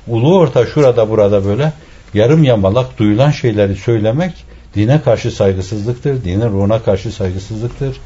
ulu 0.08 0.38
orta 0.38 0.66
şurada 0.66 1.10
burada 1.10 1.46
böyle 1.46 1.74
yarım 2.14 2.44
yamalak 2.44 2.98
duyulan 3.00 3.32
şeyleri 3.32 3.76
söylemek 3.76 4.34
dine 4.76 5.02
karşı 5.02 5.32
saygısızlıktır, 5.32 6.24
dinin 6.24 6.50
ruhuna 6.50 6.80
karşı 6.80 7.12
saygısızlıktır. 7.12 7.98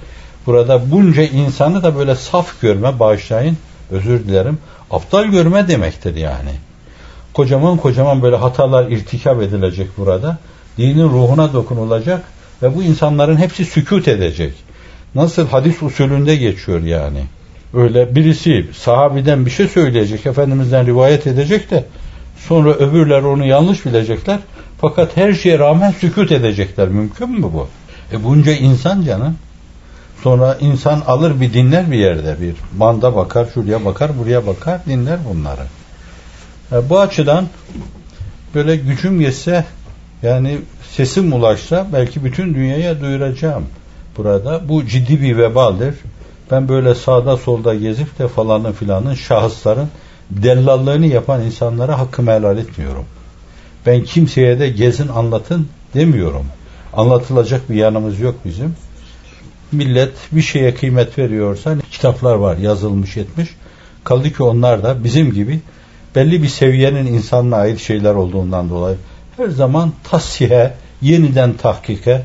Burada 0.45 0.91
bunca 0.91 1.23
insanı 1.23 1.83
da 1.83 1.95
böyle 1.95 2.15
saf 2.15 2.61
görme, 2.61 2.99
bağışlayın, 2.99 3.57
özür 3.91 4.19
dilerim, 4.19 4.57
aptal 4.91 5.25
görme 5.25 5.67
demektir 5.67 6.15
yani. 6.15 6.51
Kocaman 7.33 7.77
kocaman 7.77 8.21
böyle 8.21 8.35
hatalar 8.35 8.91
irtikap 8.91 9.41
edilecek 9.41 9.87
burada. 9.97 10.37
Dinin 10.77 11.09
ruhuna 11.09 11.53
dokunulacak 11.53 12.21
ve 12.63 12.75
bu 12.75 12.83
insanların 12.83 13.37
hepsi 13.37 13.65
sükut 13.65 14.07
edecek. 14.07 14.53
Nasıl 15.15 15.47
hadis 15.47 15.83
usulünde 15.83 16.35
geçiyor 16.35 16.83
yani. 16.83 17.23
Öyle 17.73 18.15
birisi 18.15 18.65
sahabiden 18.73 19.45
bir 19.45 19.51
şey 19.51 19.67
söyleyecek, 19.67 20.25
Efendimiz'den 20.25 20.85
rivayet 20.85 21.27
edecek 21.27 21.71
de 21.71 21.85
sonra 22.47 22.73
öbürler 22.73 23.21
onu 23.21 23.45
yanlış 23.45 23.85
bilecekler. 23.85 24.39
Fakat 24.81 25.17
her 25.17 25.33
şeye 25.33 25.59
rağmen 25.59 25.91
sükut 25.91 26.31
edecekler. 26.31 26.87
Mümkün 26.87 27.29
mü 27.29 27.43
bu? 27.53 27.67
E 28.11 28.23
bunca 28.23 28.51
insan 28.51 29.01
canım. 29.01 29.35
Sonra 30.23 30.57
insan 30.59 31.01
alır 31.07 31.41
bir 31.41 31.53
dinler 31.53 31.91
bir 31.91 31.97
yerde 31.97 32.35
bir. 32.41 32.55
Manda 32.77 33.15
bakar, 33.15 33.47
şuraya 33.53 33.85
bakar, 33.85 34.19
buraya 34.19 34.47
bakar, 34.47 34.85
dinler 34.85 35.19
bunları. 35.29 35.61
E 36.71 36.89
bu 36.89 36.99
açıdan 36.99 37.47
böyle 38.55 38.75
gücüm 38.75 39.21
yetse 39.21 39.65
yani 40.23 40.57
sesim 40.91 41.33
ulaşsa 41.33 41.87
belki 41.93 42.23
bütün 42.23 42.53
dünyaya 42.53 43.01
duyuracağım 43.01 43.65
burada. 44.17 44.69
Bu 44.69 44.85
ciddi 44.85 45.21
bir 45.21 45.37
vebaldir. 45.37 45.95
Ben 46.51 46.69
böyle 46.69 46.95
sağda 46.95 47.37
solda 47.37 47.75
gezip 47.75 48.19
de 48.19 48.27
falanın 48.27 48.71
filanın 48.71 49.13
şahısların 49.13 49.89
dellallığını 50.31 51.05
yapan 51.05 51.41
insanlara 51.41 51.99
hakkımı 51.99 52.31
helal 52.31 52.57
etmiyorum. 52.57 53.05
Ben 53.85 54.03
kimseye 54.03 54.59
de 54.59 54.69
gezin 54.69 55.07
anlatın 55.07 55.67
demiyorum. 55.93 56.45
Anlatılacak 56.93 57.69
bir 57.69 57.75
yanımız 57.75 58.19
yok 58.19 58.35
bizim. 58.45 58.75
Millet 59.71 60.13
bir 60.31 60.41
şeye 60.41 60.75
kıymet 60.75 61.17
veriyorsa 61.17 61.75
kitaplar 61.91 62.35
var 62.35 62.57
yazılmış 62.57 63.17
etmiş. 63.17 63.49
Kaldı 64.03 64.33
ki 64.33 64.43
onlar 64.43 64.83
da 64.83 65.03
bizim 65.03 65.33
gibi 65.33 65.59
belli 66.15 66.43
bir 66.43 66.47
seviyenin 66.47 67.05
insanına 67.05 67.55
ait 67.55 67.79
şeyler 67.79 68.13
olduğundan 68.13 68.69
dolayı 68.69 68.97
her 69.37 69.47
zaman 69.47 69.91
tasihe, 70.03 70.73
yeniden 71.01 71.53
tahkike, 71.53 72.21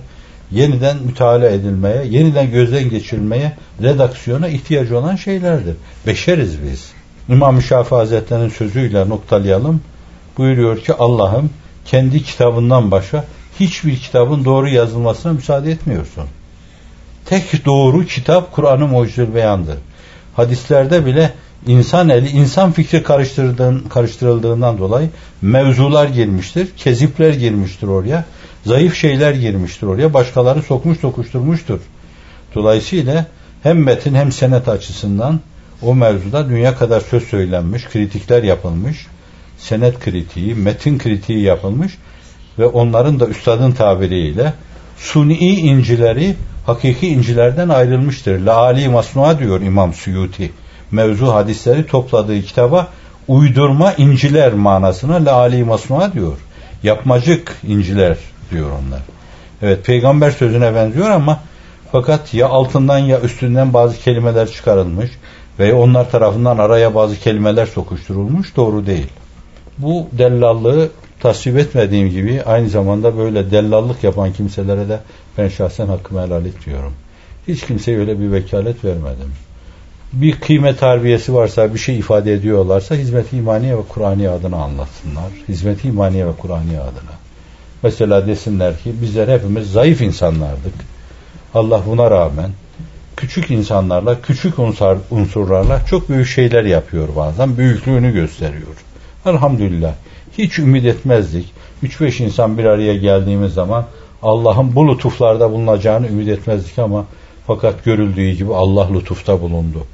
yeniden 0.52 0.96
müteala 0.96 1.48
edilmeye, 1.48 2.04
yeniden 2.10 2.50
gözden 2.50 2.90
geçirilmeye, 2.90 3.52
redaksiyona 3.82 4.48
ihtiyacı 4.48 4.98
olan 4.98 5.16
şeylerdir. 5.16 5.74
Beşeriz 6.06 6.62
biz. 6.62 6.92
İmam 7.28 7.62
Şafii 7.62 7.94
Hazretleri'nin 7.94 8.48
sözüyle 8.48 9.08
noktalayalım. 9.08 9.80
Buyuruyor 10.38 10.78
ki 10.78 10.94
Allah'ım 10.94 11.50
kendi 11.84 12.22
kitabından 12.22 12.90
başka 12.90 13.24
hiçbir 13.60 13.96
kitabın 13.96 14.44
doğru 14.44 14.68
yazılmasına 14.68 15.32
müsaade 15.32 15.70
etmiyorsun. 15.70 16.24
Tek 17.24 17.64
doğru 17.64 18.06
kitap 18.06 18.52
Kur'an-ı 18.52 18.86
Mucizül 18.86 19.34
Beyan'dır. 19.34 19.78
Hadislerde 20.36 21.06
bile 21.06 21.32
insan 21.66 22.08
eli, 22.08 22.28
insan 22.28 22.72
fikri 22.72 23.02
karıştırıldığından 23.88 24.78
dolayı 24.78 25.10
mevzular 25.42 26.08
girmiştir, 26.08 26.68
kezipler 26.76 27.34
girmiştir 27.34 27.86
oraya 27.86 28.24
zayıf 28.64 28.96
şeyler 28.96 29.34
girmiştir 29.34 29.86
oraya. 29.86 30.14
Başkaları 30.14 30.62
sokmuş 30.62 31.00
sokuşturmuştur. 31.00 31.80
Dolayısıyla 32.54 33.26
hem 33.62 33.82
metin 33.82 34.14
hem 34.14 34.32
senet 34.32 34.68
açısından 34.68 35.40
o 35.82 35.94
mevzuda 35.94 36.48
dünya 36.48 36.76
kadar 36.76 37.00
söz 37.00 37.24
söylenmiş, 37.24 37.84
kritikler 37.84 38.42
yapılmış, 38.42 39.06
senet 39.58 40.00
kritiği, 40.00 40.54
metin 40.54 40.98
kritiği 40.98 41.40
yapılmış 41.40 41.98
ve 42.58 42.66
onların 42.66 43.20
da 43.20 43.26
üstadın 43.26 43.72
tabiriyle 43.72 44.52
suni 44.96 45.38
incileri 45.38 46.34
hakiki 46.66 47.08
incilerden 47.08 47.68
ayrılmıştır. 47.68 48.40
Laali 48.40 48.88
masnua 48.88 49.38
diyor 49.38 49.60
İmam 49.60 49.94
Suyuti. 49.94 50.52
Mevzu 50.90 51.32
hadisleri 51.32 51.86
topladığı 51.86 52.42
kitaba 52.42 52.88
uydurma 53.28 53.92
inciler 53.92 54.52
manasına 54.52 55.24
laali 55.24 55.64
masnua 55.64 56.12
diyor. 56.12 56.38
Yapmacık 56.82 57.56
inciler 57.66 58.16
diyor 58.52 58.70
onlar. 58.70 59.00
Evet 59.62 59.86
peygamber 59.86 60.30
sözüne 60.30 60.74
benziyor 60.74 61.10
ama 61.10 61.40
fakat 61.92 62.34
ya 62.34 62.48
altından 62.48 62.98
ya 62.98 63.20
üstünden 63.20 63.74
bazı 63.74 63.96
kelimeler 63.96 64.50
çıkarılmış 64.50 65.10
ve 65.58 65.74
onlar 65.74 66.10
tarafından 66.10 66.58
araya 66.58 66.94
bazı 66.94 67.16
kelimeler 67.16 67.66
sokuşturulmuş 67.66 68.56
doğru 68.56 68.86
değil. 68.86 69.08
Bu 69.78 70.08
dellallığı 70.12 70.90
tasvip 71.20 71.58
etmediğim 71.58 72.10
gibi 72.10 72.42
aynı 72.46 72.68
zamanda 72.68 73.18
böyle 73.18 73.50
dellallık 73.50 74.04
yapan 74.04 74.32
kimselere 74.32 74.88
de 74.88 75.00
ben 75.38 75.48
şahsen 75.48 75.86
hakkımı 75.86 76.22
helal 76.22 76.46
etmiyorum. 76.46 76.92
Hiç 77.48 77.66
kimseye 77.66 77.98
öyle 77.98 78.20
bir 78.20 78.32
vekalet 78.32 78.84
vermedim. 78.84 79.32
Bir 80.12 80.40
kıymet 80.40 80.82
harbiyesi 80.82 81.34
varsa, 81.34 81.74
bir 81.74 81.78
şey 81.78 81.98
ifade 81.98 82.32
ediyorlarsa 82.32 82.94
hizmet-i 82.94 83.36
imaniye 83.36 83.78
ve 83.78 83.82
Kur'aniye 83.88 84.30
adına 84.30 84.56
anlatsınlar. 84.56 85.30
Hizmet-i 85.48 85.88
imaniye 85.88 86.26
ve 86.26 86.32
Kur'aniye 86.38 86.80
adına. 86.80 87.21
Mesela 87.82 88.26
desinler 88.26 88.78
ki 88.78 88.92
bizler 89.02 89.28
hepimiz 89.28 89.72
zayıf 89.72 90.00
insanlardık. 90.00 90.74
Allah 91.54 91.82
buna 91.86 92.10
rağmen 92.10 92.50
küçük 93.16 93.50
insanlarla, 93.50 94.20
küçük 94.20 94.58
unsur, 94.58 94.96
unsurlarla 95.10 95.86
çok 95.86 96.08
büyük 96.08 96.26
şeyler 96.26 96.64
yapıyor 96.64 97.08
bazen. 97.16 97.58
Büyüklüğünü 97.58 98.12
gösteriyor. 98.12 98.76
Elhamdülillah. 99.26 99.94
Hiç 100.38 100.58
ümit 100.58 100.84
etmezdik. 100.84 101.52
3-5 101.82 102.22
insan 102.22 102.58
bir 102.58 102.64
araya 102.64 102.96
geldiğimiz 102.96 103.54
zaman 103.54 103.86
Allah'ın 104.22 104.74
bu 104.74 104.88
lütuflarda 104.88 105.50
bulunacağını 105.50 106.08
ümit 106.08 106.28
etmezdik 106.28 106.78
ama 106.78 107.04
fakat 107.46 107.84
görüldüğü 107.84 108.30
gibi 108.30 108.54
Allah 108.54 108.92
lütufta 108.92 109.40
bulundu. 109.40 109.86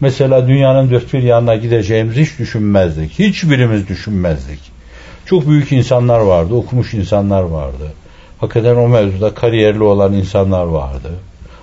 Mesela 0.00 0.48
dünyanın 0.48 0.90
dört 0.90 1.12
bir 1.12 1.22
yanına 1.22 1.56
gideceğimizi 1.56 2.24
hiç 2.24 2.38
düşünmezdik. 2.38 3.18
Hiçbirimiz 3.18 3.88
düşünmezdik. 3.88 4.75
Çok 5.26 5.48
büyük 5.48 5.72
insanlar 5.72 6.20
vardı, 6.20 6.54
okumuş 6.54 6.94
insanlar 6.94 7.42
vardı. 7.42 7.92
Hakikaten 8.38 8.76
o 8.76 8.88
mevzuda 8.88 9.34
kariyerli 9.34 9.82
olan 9.82 10.12
insanlar 10.12 10.64
vardı. 10.64 11.10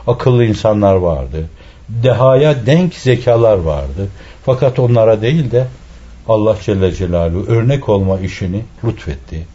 Akıllı 0.07 0.45
insanlar 0.45 0.95
vardı. 0.95 1.49
Dehaya 1.89 2.65
denk 2.65 2.93
zekalar 2.93 3.57
vardı. 3.57 4.07
Fakat 4.45 4.79
onlara 4.79 5.21
değil 5.21 5.51
de 5.51 5.67
Allah 6.27 6.57
Celle 6.61 6.91
Celaluhu 6.91 7.45
örnek 7.51 7.89
olma 7.89 8.19
işini 8.19 8.61
lütfetti. 8.85 9.47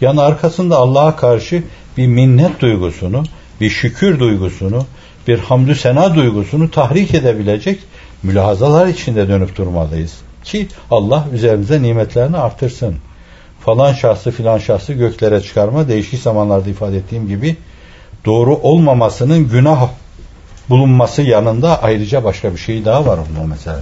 Yani 0.00 0.20
arkasında 0.20 0.76
Allah'a 0.76 1.16
karşı 1.16 1.62
bir 1.96 2.06
minnet 2.06 2.60
duygusunu, 2.60 3.22
bir 3.60 3.70
şükür 3.70 4.18
duygusunu, 4.18 4.84
bir 5.28 5.38
hamdü 5.38 5.74
sena 5.74 6.14
duygusunu 6.14 6.70
tahrik 6.70 7.14
edebilecek 7.14 7.78
mülahazalar 8.22 8.86
içinde 8.86 9.28
dönüp 9.28 9.56
durmalıyız. 9.56 10.14
Ki 10.44 10.68
Allah 10.90 11.26
üzerimize 11.32 11.82
nimetlerini 11.82 12.36
artırsın. 12.36 12.96
Falan 13.64 13.92
şahsı 13.92 14.30
filan 14.30 14.58
şahsı 14.58 14.92
göklere 14.92 15.40
çıkarma 15.40 15.88
değişik 15.88 16.22
zamanlarda 16.22 16.70
ifade 16.70 16.96
ettiğim 16.96 17.28
gibi 17.28 17.56
doğru 18.24 18.56
olmamasının 18.56 19.48
günah 19.48 19.88
bulunması 20.70 21.22
yanında 21.22 21.82
ayrıca 21.82 22.24
başka 22.24 22.52
bir 22.52 22.58
şey 22.58 22.84
daha 22.84 23.06
var 23.06 23.20
bu 23.40 23.46
mesela. 23.46 23.80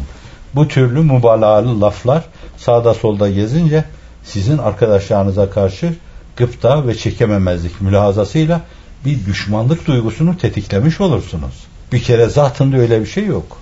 Bu 0.55 0.69
türlü 0.69 1.03
mübalağalı 1.03 1.81
laflar 1.81 2.25
sağda 2.57 2.95
solda 2.95 3.31
gezince 3.31 3.85
sizin 4.25 4.59
arkadaşlarınıza 4.59 5.51
karşı 5.51 5.95
gıpta 6.37 6.87
ve 6.87 6.95
çekememezlik 6.95 7.81
mülahazasıyla 7.81 8.61
bir 9.05 9.27
düşmanlık 9.27 9.87
duygusunu 9.87 10.39
tetiklemiş 10.39 11.01
olursunuz. 11.01 11.55
Bir 11.93 12.03
kere 12.03 12.27
zatında 12.29 12.77
öyle 12.77 13.01
bir 13.01 13.07
şey 13.07 13.27
yok. 13.27 13.59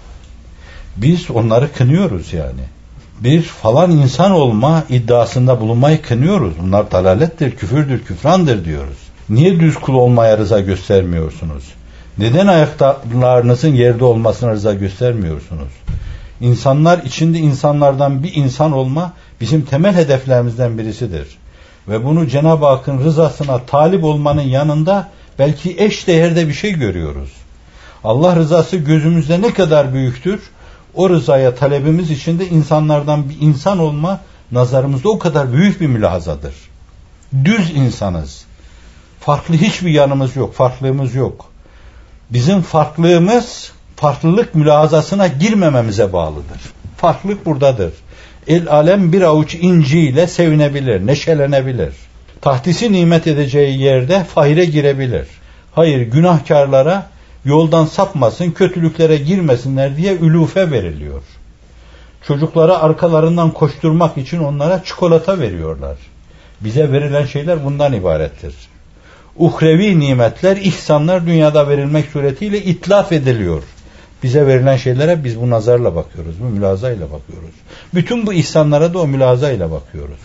Biz 0.97 1.31
onları 1.31 1.73
kınıyoruz 1.73 2.33
yani. 2.33 2.80
Bir 3.21 3.43
falan 3.43 3.91
insan 3.91 4.31
olma 4.31 4.85
iddiasında 4.89 5.61
bulunmayı 5.61 6.03
kınıyoruz. 6.03 6.55
Bunlar 6.63 6.91
dalalettir, 6.91 7.57
küfürdür, 7.57 8.05
küfrandır 8.05 8.65
diyoruz. 8.65 8.99
Niye 9.29 9.61
düz 9.61 9.75
kul 9.75 9.95
olmaya 9.95 10.39
rıza 10.39 10.61
göstermiyorsunuz? 10.61 11.65
Neden 12.19 12.47
ayaklarınızın 12.47 13.75
yerde 13.75 14.05
olmasına 14.05 14.51
rıza 14.51 14.75
göstermiyorsunuz? 14.75 15.73
İnsanlar 16.41 16.99
içinde 16.99 17.39
insanlardan 17.39 18.23
bir 18.23 18.35
insan 18.35 18.73
olma 18.73 19.13
bizim 19.41 19.63
temel 19.63 19.95
hedeflerimizden 19.95 20.79
birisidir. 20.79 21.27
Ve 21.89 22.05
bunu 22.05 22.29
Cenab-ı 22.29 22.67
Hakk'ın 22.67 22.99
rızasına 22.99 23.59
talip 23.59 24.05
olmanın 24.05 24.43
yanında 24.43 25.09
belki 25.39 25.77
eş 25.79 26.07
değerde 26.07 26.49
bir 26.49 26.53
şey 26.53 26.73
görüyoruz. 26.73 27.31
Allah 28.05 28.37
rızası 28.37 28.77
gözümüzde 28.77 29.43
ne 29.43 29.55
kadar 29.55 29.95
büyüktür, 29.95 30.41
o 30.95 31.11
rızaya 31.11 31.55
talebimiz 31.55 32.11
içinde 32.11 32.47
insanlardan 32.49 33.31
bir 33.31 33.37
insan 33.41 33.79
olma 33.79 34.21
nazarımızda 34.53 35.09
o 35.09 35.19
kadar 35.19 35.53
büyük 35.53 35.81
bir 35.81 35.87
mülahazadır. 35.87 36.55
Düz 37.45 37.71
insanız. 37.71 38.45
Farklı 39.21 39.55
hiçbir 39.55 39.91
yanımız 39.91 40.37
yok, 40.37 40.55
farklılığımız 40.55 41.15
yok. 41.15 41.47
Bizim 42.31 42.63
farklılığımız 42.63 43.73
farklılık 43.97 44.55
mülahazasına 44.55 45.27
girmememize 45.27 46.13
bağlıdır. 46.13 46.61
Farklılık 46.97 47.47
buradadır. 47.47 47.93
El 48.49 48.69
alem 48.69 49.13
bir 49.13 49.23
avuç 49.23 49.55
inciyle 49.55 50.27
sevinebilir, 50.27 51.07
neşelenebilir. 51.07 51.95
Tahtisi 52.41 52.93
nimet 52.93 53.27
edeceği 53.27 53.81
yerde 53.81 54.25
fahire 54.25 54.65
girebilir. 54.65 55.27
Hayır 55.75 56.01
günahkarlara 56.01 57.07
yoldan 57.45 57.85
sapmasın, 57.85 58.51
kötülüklere 58.51 59.17
girmesinler 59.17 59.97
diye 59.97 60.17
ülufe 60.17 60.71
veriliyor. 60.71 61.23
Çocuklara 62.27 62.79
arkalarından 62.79 63.51
koşturmak 63.51 64.19
için 64.19 64.39
onlara 64.39 64.83
çikolata 64.85 65.39
veriyorlar. 65.39 65.97
Bize 66.61 66.93
verilen 66.93 67.27
şeyler 67.27 67.65
bundan 67.65 67.93
ibarettir. 67.93 68.55
Uhrevi 69.37 70.01
nimetler, 70.01 70.57
ihsanlar 70.57 71.27
dünyada 71.27 71.69
verilmek 71.69 72.07
suretiyle 72.11 72.65
itlaf 72.65 73.13
ediliyor. 73.13 73.63
Bize 74.23 74.47
verilen 74.47 74.77
şeylere 74.77 75.25
biz 75.25 75.41
bu 75.41 75.51
nazarla 75.51 75.97
bakıyoruz, 75.97 76.35
bu 76.41 76.45
mülazayla 76.45 77.07
bakıyoruz. 77.07 77.55
Bütün 77.95 78.27
bu 78.27 78.33
ihsanlara 78.33 78.95
da 78.95 78.99
o 78.99 79.07
mülazayla 79.07 79.71
bakıyoruz. 79.71 80.19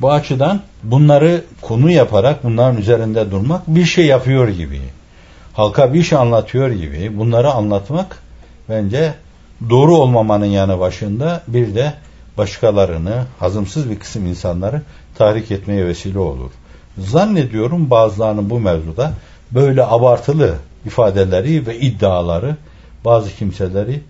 Bu 0.00 0.12
açıdan 0.12 0.60
bunları 0.82 1.44
konu 1.60 1.90
yaparak 1.90 2.44
bunların 2.44 2.76
üzerinde 2.76 3.30
durmak 3.30 3.68
bir 3.68 3.84
şey 3.84 4.06
yapıyor 4.06 4.48
gibi 4.48 4.80
halka 5.54 5.94
bir 5.94 6.02
şey 6.02 6.18
anlatıyor 6.18 6.70
gibi 6.70 7.18
bunları 7.18 7.50
anlatmak 7.50 8.18
bence 8.68 9.14
doğru 9.70 9.96
olmamanın 9.96 10.46
yanı 10.46 10.80
başında 10.80 11.42
bir 11.48 11.74
de 11.74 11.94
başkalarını, 12.38 13.24
hazımsız 13.38 13.90
bir 13.90 13.98
kısım 13.98 14.26
insanları 14.26 14.82
tahrik 15.18 15.50
etmeye 15.50 15.86
vesile 15.86 16.18
olur. 16.18 16.50
Zannediyorum 16.98 17.90
bazılarının 17.90 18.50
bu 18.50 18.60
mevzuda 18.60 19.12
böyle 19.50 19.84
abartılı 19.84 20.54
ifadeleri 20.86 21.66
ve 21.66 21.78
iddiaları 21.78 22.56
bazı 23.04 23.30
kimseleri 23.30 24.00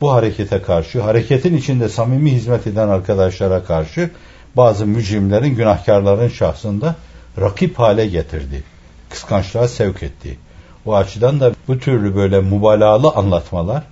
bu 0.00 0.12
harekete 0.12 0.62
karşı, 0.62 1.00
hareketin 1.00 1.56
içinde 1.56 1.88
samimi 1.88 2.32
hizmet 2.32 2.66
eden 2.66 2.88
arkadaşlara 2.88 3.64
karşı 3.64 4.10
bazı 4.56 4.86
mücrimlerin, 4.86 5.54
günahkarların 5.54 6.28
şahsında 6.28 6.94
rakip 7.40 7.78
hale 7.78 8.06
getirdi. 8.06 8.62
Kıskançlığa 9.10 9.68
sevk 9.68 10.02
etti. 10.02 10.38
Bu 10.86 10.96
açıdan 10.96 11.40
da 11.40 11.52
bu 11.68 11.78
türlü 11.78 12.16
böyle 12.16 12.40
mübalağalı 12.40 13.10
anlatmalar, 13.10 13.82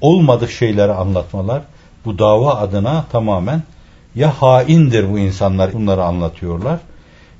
olmadık 0.00 0.50
şeyleri 0.50 0.92
anlatmalar 0.92 1.62
bu 2.04 2.18
dava 2.18 2.54
adına 2.54 3.04
tamamen 3.12 3.62
ya 4.14 4.42
haindir 4.42 5.10
bu 5.12 5.18
insanlar 5.18 5.72
bunları 5.72 6.04
anlatıyorlar 6.04 6.78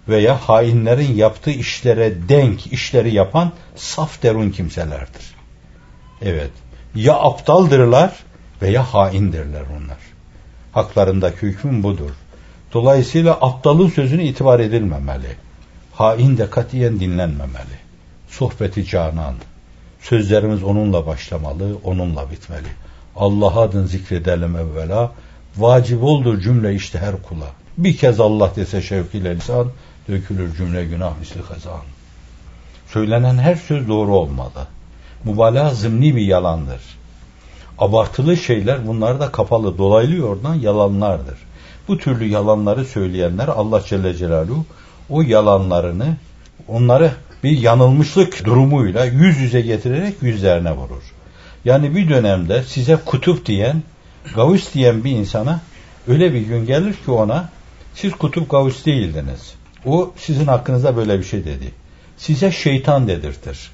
veya 0.09 0.37
hainlerin 0.37 1.15
yaptığı 1.15 1.51
işlere 1.51 2.29
denk 2.29 2.73
işleri 2.73 3.15
yapan 3.15 3.53
saf 3.77 4.23
derun 4.23 4.51
kimselerdir. 4.51 5.35
Evet. 6.23 6.51
Ya 6.95 7.15
aptaldırlar 7.15 8.13
veya 8.63 8.95
haindirler 8.95 9.63
onlar. 9.79 9.99
Haklarındaki 10.73 11.43
hükmün 11.43 11.83
budur. 11.83 12.11
Dolayısıyla 12.73 13.33
aptalın 13.33 13.89
sözünü 13.89 14.23
itibar 14.23 14.61
edilmemeli. 14.61 15.37
Hain 15.93 16.39
de 16.39 16.51
katiyen 16.51 17.01
dinlenmemeli 17.01 17.84
sohbeti 18.35 18.85
canan. 18.87 19.35
Sözlerimiz 20.01 20.63
onunla 20.63 21.07
başlamalı, 21.07 21.77
onunla 21.85 22.31
bitmeli. 22.31 22.69
Allah 23.17 23.61
adın 23.61 23.87
zikredelim 23.87 24.57
evvela. 24.57 25.13
Vacip 25.57 26.03
oldur 26.03 26.41
cümle 26.41 26.75
işte 26.75 26.99
her 26.99 27.23
kula. 27.23 27.47
Bir 27.79 27.97
kez 27.97 28.21
Allah 28.21 28.53
dese 28.57 28.83
şevkiyle 28.83 29.37
lisan, 29.37 29.67
dökülür 30.09 30.57
cümle 30.57 30.85
günah 30.85 31.19
misli 31.19 31.43
kazan. 31.43 31.81
Söylenen 32.89 33.39
her 33.39 33.57
söz 33.57 33.89
doğru 33.89 34.17
olmalı. 34.17 34.67
Mübalağa 35.25 35.75
zımni 35.75 36.17
bir 36.17 36.23
yalandır. 36.23 36.81
Abartılı 37.79 38.37
şeyler 38.37 38.87
bunlar 38.87 39.21
da 39.21 39.33
kapalı 39.33 39.79
dolaylı 39.79 40.17
yoldan 40.17 40.55
yalanlardır. 40.55 41.39
Bu 41.89 41.99
türlü 41.99 42.25
yalanları 42.25 42.85
söyleyenler 42.85 43.49
Allah 43.49 43.83
Celle 43.87 44.15
Celaluhu 44.15 44.65
o 45.11 45.23
yalanlarını 45.23 46.17
onları 46.69 47.13
bir 47.45 47.59
yanılmışlık 47.59 48.45
durumuyla 48.45 49.05
yüz 49.05 49.39
yüze 49.39 49.61
getirerek 49.61 50.15
yüzlerine 50.23 50.73
vurur. 50.73 51.03
Yani 51.65 51.97
bir 51.97 52.09
dönemde 52.09 52.63
size 52.63 52.97
kutup 52.97 53.47
diyen, 53.47 53.83
gavus 54.35 54.75
diyen 54.75 55.05
bir 55.05 55.11
insana 55.11 55.61
öyle 56.09 56.35
bir 56.35 56.41
gün 56.41 56.67
gelir 56.67 56.93
ki 56.93 57.11
ona 57.11 57.49
siz 57.95 58.13
kutup 58.13 58.51
gavus 58.51 58.87
değildiniz. 58.87 59.55
O 59.87 60.13
sizin 60.17 60.47
hakkınızda 60.47 60.97
böyle 60.97 61.19
bir 61.19 61.25
şey 61.25 61.45
dedi. 61.45 61.71
Size 62.17 62.53
şeytan 62.53 63.09
dedirtir. 63.09 63.71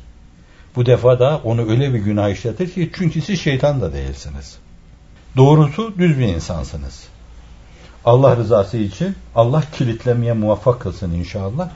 Bu 0.77 0.87
defa 0.87 1.19
da 1.19 1.41
onu 1.45 1.71
öyle 1.71 1.95
bir 1.95 1.99
günah 1.99 2.31
işletir 2.31 2.71
ki 2.73 2.91
çünkü 2.95 3.21
siz 3.23 3.41
şeytan 3.41 3.81
da 3.81 3.93
değilsiniz. 3.93 4.57
Doğrusu 5.37 5.95
düz 5.99 6.19
bir 6.19 6.27
insansınız. 6.27 7.05
Allah 8.05 8.37
rızası 8.37 8.77
için 8.77 9.15
Allah 9.35 9.63
kilitlemeye 9.73 10.33
muvaffak 10.33 10.81
kılsın 10.81 11.11
inşallah. 11.11 11.69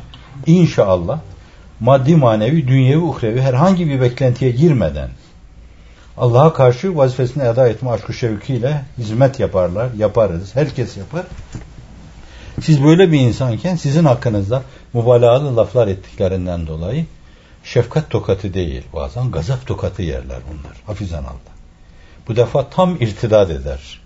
İnşallah 0.46 1.20
maddi 1.80 2.16
manevi, 2.16 2.68
dünyevi, 2.68 2.98
uhrevi 2.98 3.40
herhangi 3.40 3.88
bir 3.88 4.00
beklentiye 4.00 4.50
girmeden 4.50 5.08
Allah'a 6.16 6.52
karşı 6.52 6.96
vazifesini 6.96 7.42
eda 7.42 7.68
etme 7.68 7.90
aşkı 7.90 8.14
şevkiyle 8.14 8.84
hizmet 8.98 9.40
yaparlar, 9.40 9.88
yaparız, 9.98 10.56
herkes 10.56 10.96
yapar. 10.96 11.24
Siz 12.62 12.84
böyle 12.84 13.12
bir 13.12 13.20
insanken 13.20 13.76
sizin 13.76 14.04
hakkınızda 14.04 14.62
mübalağalı 14.92 15.56
laflar 15.56 15.88
ettiklerinden 15.88 16.66
dolayı 16.66 17.06
şefkat 17.64 18.10
tokatı 18.10 18.54
değil 18.54 18.82
bazen 18.92 19.30
gazap 19.30 19.66
tokatı 19.66 20.02
yerler 20.02 20.38
bunlar. 20.48 20.76
Hafizan 20.86 21.24
Allah. 21.24 21.54
Bu 22.28 22.36
defa 22.36 22.68
tam 22.70 22.96
irtidat 23.00 23.50
eder. 23.50 24.00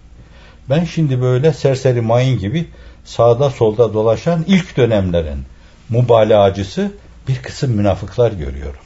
Ben 0.71 0.85
şimdi 0.85 1.23
böyle 1.23 1.53
serseri 1.53 2.01
mayın 2.01 2.39
gibi 2.39 2.69
sağda 3.05 3.51
solda 3.51 3.95
dolaşan 3.95 4.45
ilk 4.47 4.77
dönemlerin 4.77 5.45
mübalağacısı 5.89 6.93
bir 7.29 7.43
kısım 7.43 7.71
münafıklar 7.71 8.33
görüyorum. 8.33 8.81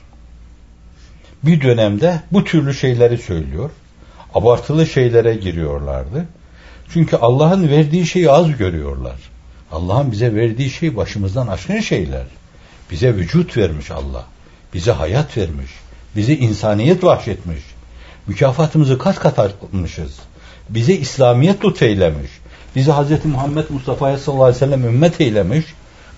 Bir 1.43 1.61
dönemde 1.61 2.21
bu 2.33 2.45
türlü 2.45 2.75
şeyleri 2.75 3.19
söylüyor. 3.19 3.71
Abartılı 4.35 4.87
şeylere 4.87 5.35
giriyorlardı. 5.35 6.27
Çünkü 6.93 7.17
Allah'ın 7.17 7.69
verdiği 7.69 8.07
şeyi 8.07 8.31
az 8.31 8.57
görüyorlar. 8.57 9.17
Allah'ın 9.73 10.13
bize 10.13 10.35
verdiği 10.35 10.71
şey 10.71 10.97
başımızdan 10.97 11.47
aşkın 11.47 11.81
şeyler. 11.81 12.25
Bize 12.91 13.17
vücut 13.17 13.57
vermiş 13.57 13.91
Allah. 13.91 14.25
Bize 14.75 14.93
hayat 14.93 15.37
vermiş. 15.37 15.71
Bizi 16.17 16.37
insaniyet 16.39 17.05
vahşetmiş. 17.05 17.61
Mükafatımızı 18.27 18.99
kat 18.99 19.19
kat 19.19 19.39
artmışız. 19.39 20.19
Bize 20.69 20.95
İslamiyet 20.95 21.65
lütfeylemiş. 21.65 22.31
Bizi 22.77 22.93
Hz. 22.93 23.25
Muhammed 23.25 23.65
Mustafa'ya 23.71 24.19
sallallahu 24.19 24.45
aleyhi 24.45 24.63
ve 24.63 24.67
sellem 24.67 24.85
ümmet 24.85 25.21
eylemiş. 25.21 25.65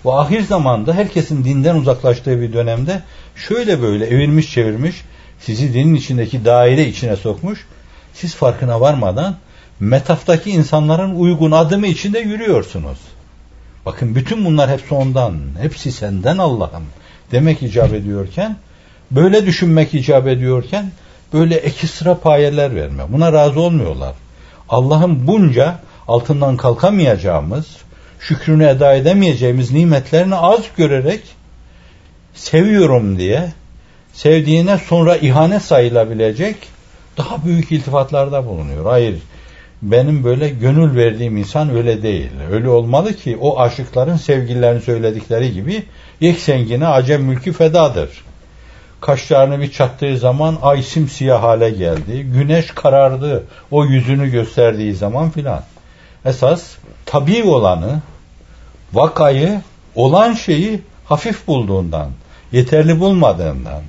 Bu 0.05 0.19
ahir 0.19 0.43
zamanda 0.43 0.95
herkesin 0.95 1.45
dinden 1.45 1.75
uzaklaştığı 1.77 2.41
bir 2.41 2.53
dönemde 2.53 3.03
şöyle 3.37 3.83
böyle 3.83 4.07
evirmiş 4.07 4.53
çevirmiş 4.53 5.05
sizi 5.41 5.75
dinin 5.75 5.95
içindeki 5.95 6.45
daire 6.45 6.89
içine 6.89 7.17
sokmuş. 7.17 7.67
Siz 8.15 8.35
farkına 8.35 8.81
varmadan 8.81 9.37
metaftaki 9.81 10.51
insanların 10.51 11.15
uygun 11.15 11.51
adımı 11.51 11.87
içinde 11.87 12.19
yürüyorsunuz. 12.19 12.99
Bakın 13.87 14.15
bütün 14.15 14.45
bunlar 14.45 14.71
hepsi 14.71 14.95
ondan. 14.95 15.35
Hepsi 15.61 15.93
senden 15.93 16.39
Allah'ım 16.39 16.85
demek 17.33 17.63
icap 17.63 17.95
ediyorken 17.95 18.57
böyle 19.11 19.47
düşünmek 19.47 19.95
icap 19.95 20.27
ediyorken 20.27 20.91
böyle 21.33 21.55
ekstra 21.55 22.19
payeler 22.19 22.75
verme. 22.75 23.03
Buna 23.13 23.33
razı 23.33 23.61
olmuyorlar. 23.61 24.15
Allah'ın 24.69 25.27
bunca 25.27 25.79
altından 26.09 26.57
kalkamayacağımız, 26.57 27.67
şükrünü 28.29 28.67
eda 28.67 28.95
edemeyeceğimiz 28.95 29.73
nimetlerini 29.73 30.35
az 30.35 30.61
görerek 30.77 31.21
seviyorum 32.35 33.19
diye 33.19 33.53
sevdiğine 34.13 34.79
sonra 34.79 35.17
ihanet 35.17 35.63
sayılabilecek 35.63 36.57
daha 37.17 37.45
büyük 37.45 37.73
iltifatlarda 37.73 38.47
bulunuyor. 38.47 38.87
Hayır 38.87 39.19
benim 39.83 40.25
böyle 40.25 40.49
gönül 40.49 40.97
verdiğim 40.97 41.37
insan 41.37 41.77
öyle 41.77 42.03
değil. 42.03 42.31
Öyle 42.53 42.69
olmalı 42.69 43.15
ki 43.15 43.39
o 43.41 43.61
aşıkların 43.61 44.17
sevgililerini 44.17 44.81
söyledikleri 44.81 45.53
gibi 45.53 45.83
yeksengine 46.21 46.87
acem 46.87 47.23
mülkü 47.23 47.53
fedadır. 47.53 48.11
Kaşlarını 49.01 49.61
bir 49.61 49.73
çattığı 49.73 50.19
zaman 50.19 50.59
ay 50.63 50.83
simsiyah 50.83 51.43
hale 51.43 51.71
geldi. 51.71 52.23
Güneş 52.23 52.67
karardı. 52.67 53.45
O 53.71 53.85
yüzünü 53.85 54.31
gösterdiği 54.31 54.95
zaman 54.95 55.31
filan. 55.31 55.63
Esas 56.25 56.77
tabi 57.07 57.43
olanı, 57.43 58.01
vakayı, 58.95 59.61
olan 59.95 60.33
şeyi 60.33 60.81
hafif 61.05 61.47
bulduğundan, 61.47 62.11
yeterli 62.53 63.01
bulmadığından, 63.01 63.83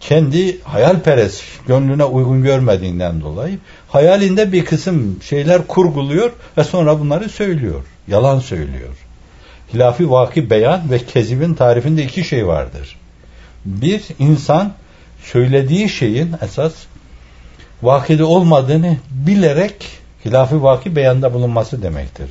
kendi 0.00 0.62
hayalperest 0.62 1.42
gönlüne 1.66 2.04
uygun 2.04 2.42
görmediğinden 2.42 3.20
dolayı 3.20 3.58
hayalinde 3.88 4.52
bir 4.52 4.64
kısım 4.64 5.18
şeyler 5.22 5.66
kurguluyor 5.66 6.30
ve 6.58 6.64
sonra 6.64 7.00
bunları 7.00 7.28
söylüyor. 7.28 7.84
Yalan 8.08 8.38
söylüyor. 8.38 8.94
Hilafi 9.74 10.10
vaki 10.10 10.50
beyan 10.50 10.90
ve 10.90 10.98
kezibin 10.98 11.54
tarifinde 11.54 12.02
iki 12.02 12.24
şey 12.24 12.46
vardır. 12.46 12.96
Bir 13.64 14.02
insan 14.18 14.72
söylediği 15.22 15.88
şeyin 15.88 16.32
esas 16.42 16.72
vakide 17.82 18.24
olmadığını 18.24 18.96
bilerek 19.10 19.86
hilafi 20.24 20.62
vaki 20.62 20.96
beyanda 20.96 21.34
bulunması 21.34 21.82
demektir. 21.82 22.30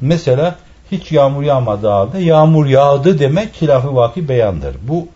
Mesela 0.00 0.56
hiç 0.92 1.12
yağmur 1.12 1.42
yağmadığı 1.42 1.88
halde 1.88 2.18
yağmur 2.18 2.66
yağdı 2.66 3.18
demek 3.18 3.62
hilafı 3.62 3.94
vaki 3.94 4.28
beyandır. 4.28 4.76
Bu 4.88 5.08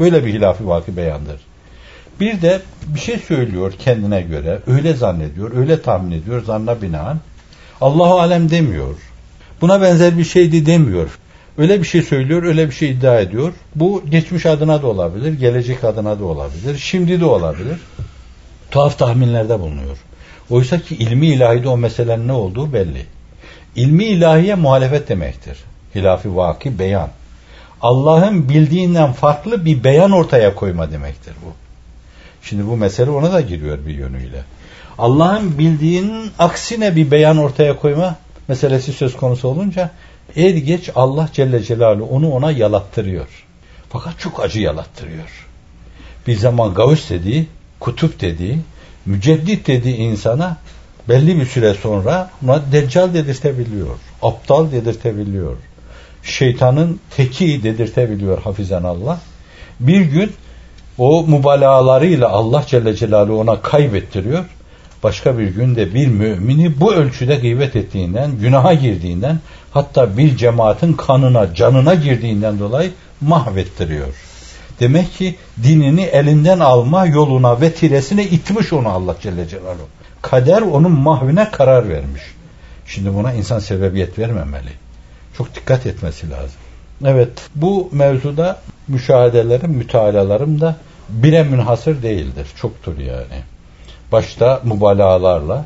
böyle 0.00 0.26
bir 0.26 0.34
hilafı 0.34 0.68
vaki 0.68 0.96
beyandır. 0.96 1.40
Bir 2.20 2.42
de 2.42 2.60
bir 2.86 3.00
şey 3.00 3.18
söylüyor 3.18 3.72
kendine 3.78 4.22
göre, 4.22 4.58
öyle 4.66 4.94
zannediyor, 4.94 5.56
öyle 5.56 5.82
tahmin 5.82 6.10
ediyor 6.10 6.44
zanna 6.44 6.82
binaen. 6.82 7.20
Allahu 7.80 8.20
alem 8.20 8.50
demiyor. 8.50 8.94
Buna 9.60 9.82
benzer 9.82 10.18
bir 10.18 10.24
şeydi 10.24 10.66
demiyor. 10.66 11.18
Öyle 11.58 11.80
bir 11.80 11.86
şey 11.86 12.02
söylüyor, 12.02 12.42
öyle 12.42 12.66
bir 12.66 12.74
şey 12.74 12.90
iddia 12.90 13.20
ediyor. 13.20 13.52
Bu 13.74 14.02
geçmiş 14.10 14.46
adına 14.46 14.82
da 14.82 14.86
olabilir, 14.86 15.32
gelecek 15.32 15.84
adına 15.84 16.20
da 16.20 16.24
olabilir, 16.24 16.78
şimdi 16.78 17.20
de 17.20 17.24
olabilir. 17.24 17.76
Tuhaf 18.70 18.98
tahminlerde 18.98 19.60
bulunuyor. 19.60 19.96
Oysa 20.50 20.80
ki 20.80 20.96
ilmi 20.96 21.26
ilahide 21.26 21.68
o 21.68 21.76
meselenin 21.76 22.28
ne 22.28 22.32
olduğu 22.32 22.72
belli. 22.72 23.06
İlmi 23.76 24.04
ilahiye 24.04 24.54
muhalefet 24.54 25.08
demektir. 25.08 25.58
Hilafi 25.94 26.36
vaki 26.36 26.78
beyan. 26.78 27.08
Allah'ın 27.82 28.48
bildiğinden 28.48 29.12
farklı 29.12 29.64
bir 29.64 29.84
beyan 29.84 30.10
ortaya 30.10 30.54
koyma 30.54 30.92
demektir 30.92 31.34
bu. 31.44 31.52
Şimdi 32.42 32.66
bu 32.66 32.76
mesele 32.76 33.10
ona 33.10 33.32
da 33.32 33.40
giriyor 33.40 33.86
bir 33.86 33.94
yönüyle. 33.94 34.42
Allah'ın 34.98 35.58
bildiğinin 35.58 36.30
aksine 36.38 36.96
bir 36.96 37.10
beyan 37.10 37.36
ortaya 37.36 37.76
koyma 37.76 38.16
meselesi 38.48 38.92
söz 38.92 39.16
konusu 39.16 39.48
olunca 39.48 39.90
er 40.36 40.54
geç 40.54 40.90
Allah 40.94 41.28
Celle 41.32 41.62
Celaluhu 41.62 42.08
onu 42.16 42.30
ona 42.30 42.50
yalattırıyor. 42.52 43.44
Fakat 43.88 44.18
çok 44.18 44.44
acı 44.44 44.60
yalattırıyor. 44.60 45.46
Bir 46.26 46.36
zaman 46.36 46.74
gavus 46.74 47.10
dediği, 47.10 47.46
kutup 47.80 48.20
dediği, 48.20 48.58
müceddit 49.06 49.66
dediği 49.66 49.96
insana 49.96 50.56
belli 51.08 51.40
bir 51.40 51.46
süre 51.46 51.74
sonra 51.74 52.30
buna 52.42 52.72
deccal 52.72 53.14
dedirtebiliyor. 53.14 53.96
Aptal 54.22 54.72
dedirtebiliyor. 54.72 55.56
Şeytanın 56.22 57.00
teki 57.16 57.62
dedirtebiliyor 57.62 58.42
hafizan 58.42 58.84
Allah. 58.84 59.18
Bir 59.80 60.00
gün 60.00 60.32
o 60.98 61.26
mübalağalarıyla 61.26 62.28
Allah 62.28 62.64
Celle 62.66 62.96
Celaluhu 62.96 63.40
ona 63.40 63.60
kaybettiriyor. 63.62 64.44
Başka 65.02 65.38
bir 65.38 65.48
günde 65.48 65.94
bir 65.94 66.06
mümini 66.06 66.80
bu 66.80 66.94
ölçüde 66.94 67.36
gıybet 67.36 67.76
ettiğinden, 67.76 68.38
günaha 68.38 68.80
girdiğinden, 68.80 69.38
hatta 69.70 70.16
bir 70.18 70.36
cemaatin 70.36 70.92
kanına, 70.92 71.54
canına 71.54 71.94
girdiğinden 71.94 72.58
dolayı 72.58 72.90
mahvettiriyor. 73.20 74.08
Demek 74.80 75.14
ki 75.14 75.34
dinini 75.62 76.02
elinden 76.02 76.60
alma 76.60 77.06
yoluna 77.06 77.60
ve 77.60 77.72
tiresine 77.72 78.24
itmiş 78.24 78.72
onu 78.72 78.88
Allah 78.88 79.16
Celle 79.22 79.48
Celaluhu. 79.48 79.88
Kader 80.30 80.62
onun 80.62 80.92
mahvine 80.92 81.50
karar 81.50 81.88
vermiş. 81.88 82.22
Şimdi 82.86 83.14
buna 83.14 83.32
insan 83.32 83.58
sebebiyet 83.58 84.18
vermemeli. 84.18 84.70
Çok 85.38 85.54
dikkat 85.54 85.86
etmesi 85.86 86.30
lazım. 86.30 86.60
Evet 87.04 87.30
bu 87.54 87.88
mevzuda 87.92 88.58
müşahedelerim, 88.88 89.70
mütalalarım 89.70 90.60
da 90.60 90.76
bire 91.08 91.42
münhasır 91.42 92.02
değildir. 92.02 92.46
Çoktur 92.56 92.98
yani. 92.98 93.42
Başta 94.12 94.60
mübalağalarla 94.64 95.64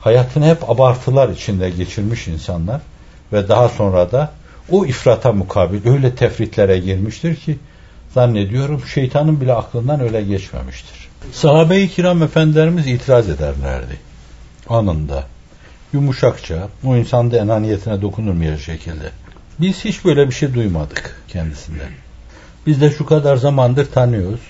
hayatını 0.00 0.46
hep 0.46 0.70
abartılar 0.70 1.28
içinde 1.28 1.70
geçirmiş 1.70 2.28
insanlar 2.28 2.80
ve 3.32 3.48
daha 3.48 3.68
sonra 3.68 4.12
da 4.12 4.30
o 4.70 4.86
ifrata 4.86 5.32
mukabil 5.32 5.86
öyle 5.86 6.14
tefritlere 6.14 6.78
girmiştir 6.78 7.36
ki 7.36 7.58
zannediyorum 8.14 8.82
şeytanın 8.94 9.40
bile 9.40 9.52
aklından 9.52 10.00
öyle 10.00 10.22
geçmemiştir. 10.22 11.03
Sahabe-i 11.32 11.88
kiram 11.88 12.22
efendilerimiz 12.22 12.86
itiraz 12.86 13.28
ederlerdi. 13.28 13.98
Anında. 14.68 15.24
Yumuşakça, 15.92 16.68
o 16.84 16.96
insanda 16.96 17.36
enaniyetine 17.36 18.02
dokunulmayacak 18.02 18.60
şekilde. 18.60 19.10
Biz 19.60 19.84
hiç 19.84 20.04
böyle 20.04 20.28
bir 20.28 20.34
şey 20.34 20.54
duymadık 20.54 21.22
kendisinden. 21.28 21.88
Biz 22.66 22.80
de 22.80 22.90
şu 22.90 23.06
kadar 23.06 23.36
zamandır 23.36 23.92
tanıyoruz. 23.92 24.40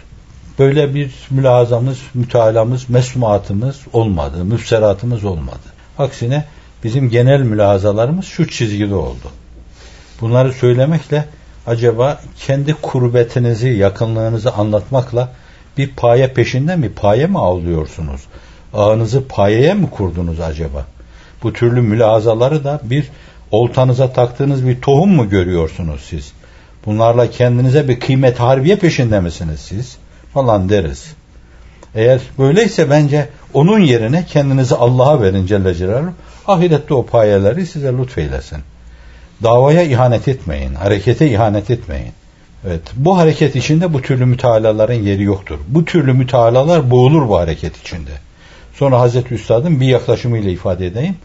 Böyle 0.58 0.94
bir 0.94 1.14
mülazamız, 1.30 1.98
mütalamız, 2.14 2.90
mesmuatımız 2.90 3.80
olmadı, 3.92 4.44
müfseratımız 4.44 5.24
olmadı. 5.24 5.74
Aksine 5.98 6.44
bizim 6.84 7.10
genel 7.10 7.40
mülazalarımız 7.40 8.24
şu 8.24 8.48
çizgide 8.48 8.94
oldu. 8.94 9.30
Bunları 10.20 10.52
söylemekle 10.52 11.24
acaba 11.66 12.20
kendi 12.46 12.74
kurbetinizi, 12.74 13.68
yakınlığınızı 13.68 14.52
anlatmakla 14.52 15.32
bir 15.78 15.90
paye 15.90 16.28
peşinde 16.28 16.76
mi, 16.76 16.92
paye 16.92 17.26
mi 17.26 17.38
avlıyorsunuz? 17.38 18.20
Ağınızı 18.74 19.28
payeye 19.28 19.74
mi 19.74 19.90
kurdunuz 19.90 20.40
acaba? 20.40 20.86
Bu 21.42 21.52
türlü 21.52 21.80
mülazaları 21.80 22.64
da 22.64 22.80
bir 22.82 23.10
oltanıza 23.50 24.12
taktığınız 24.12 24.66
bir 24.66 24.80
tohum 24.80 25.10
mu 25.10 25.28
görüyorsunuz 25.28 26.00
siz? 26.10 26.32
Bunlarla 26.86 27.30
kendinize 27.30 27.88
bir 27.88 28.00
kıymet 28.00 28.40
harbiye 28.40 28.76
peşinde 28.76 29.20
misiniz 29.20 29.60
siz? 29.60 29.96
Falan 30.34 30.68
deriz. 30.68 31.14
Eğer 31.94 32.20
böyleyse 32.38 32.90
bence 32.90 33.28
onun 33.54 33.78
yerine 33.78 34.24
kendinizi 34.26 34.74
Allah'a 34.74 35.22
verin 35.22 35.46
Celle 35.46 35.74
Celaluhu. 35.74 36.12
Ahirette 36.46 36.94
o 36.94 37.06
payeleri 37.06 37.66
size 37.66 37.92
lütfeylesin. 37.92 38.58
Davaya 39.42 39.82
ihanet 39.82 40.28
etmeyin. 40.28 40.74
Harekete 40.74 41.30
ihanet 41.30 41.70
etmeyin. 41.70 42.12
Evet, 42.66 42.82
bu 42.96 43.18
hareket 43.18 43.56
içinde 43.56 43.92
bu 43.92 44.02
türlü 44.02 44.26
mütealaların 44.26 44.94
yeri 44.94 45.22
yoktur. 45.22 45.58
Bu 45.68 45.84
türlü 45.84 46.12
mütealalar 46.12 46.90
boğulur 46.90 47.28
bu 47.28 47.38
hareket 47.38 47.76
içinde. 47.76 48.10
Sonra 48.74 49.00
Hazreti 49.00 49.34
Üstad'ın 49.34 49.80
bir 49.80 49.86
yaklaşımıyla 49.86 50.50
ifade 50.50 50.86
edeyim. 50.86 51.16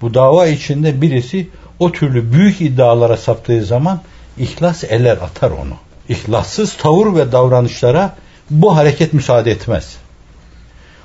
Bu 0.00 0.14
dava 0.14 0.46
içinde 0.46 1.00
birisi 1.02 1.48
o 1.78 1.92
türlü 1.92 2.32
büyük 2.32 2.60
iddialara 2.60 3.16
saptığı 3.16 3.64
zaman 3.64 4.00
ihlas 4.38 4.84
eler 4.84 5.16
atar 5.16 5.50
onu. 5.50 5.74
İhlassız 6.08 6.76
tavır 6.76 7.16
ve 7.16 7.32
davranışlara 7.32 8.16
bu 8.50 8.76
hareket 8.76 9.12
müsaade 9.12 9.50
etmez. 9.50 9.96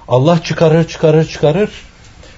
Allah 0.08 0.44
çıkarır 0.44 0.88
çıkarır 0.88 1.28
çıkarır 1.28 1.70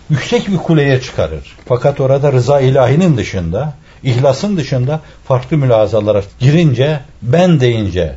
yüksek 0.09 0.47
bir 0.47 0.57
kuleye 0.57 1.01
çıkarır. 1.01 1.55
Fakat 1.65 1.99
orada 1.99 2.33
rıza 2.33 2.61
ilahinin 2.61 3.17
dışında, 3.17 3.73
ihlasın 4.03 4.57
dışında 4.57 5.01
farklı 5.27 5.57
mülazalara 5.57 6.23
girince, 6.39 6.99
ben 7.21 7.59
deyince, 7.59 8.15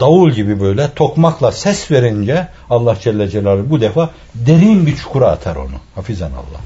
davul 0.00 0.30
gibi 0.30 0.60
böyle 0.60 0.90
tokmakla 0.96 1.52
ses 1.52 1.90
verince 1.90 2.48
Allah 2.70 2.96
Celle 3.00 3.28
Celaluhu 3.28 3.70
bu 3.70 3.80
defa 3.80 4.10
derin 4.34 4.86
bir 4.86 4.96
çukura 4.96 5.26
atar 5.26 5.56
onu. 5.56 5.76
Hafizan 5.94 6.30
Allah. 6.30 6.60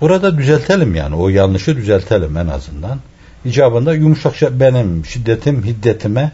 Burada 0.00 0.38
düzeltelim 0.38 0.94
yani 0.94 1.16
o 1.16 1.28
yanlışı 1.28 1.76
düzeltelim 1.76 2.36
en 2.36 2.46
azından. 2.46 2.98
İcabında 3.44 3.94
yumuşakça 3.94 4.60
benim 4.60 5.04
şiddetim 5.04 5.64
hiddetime 5.64 6.32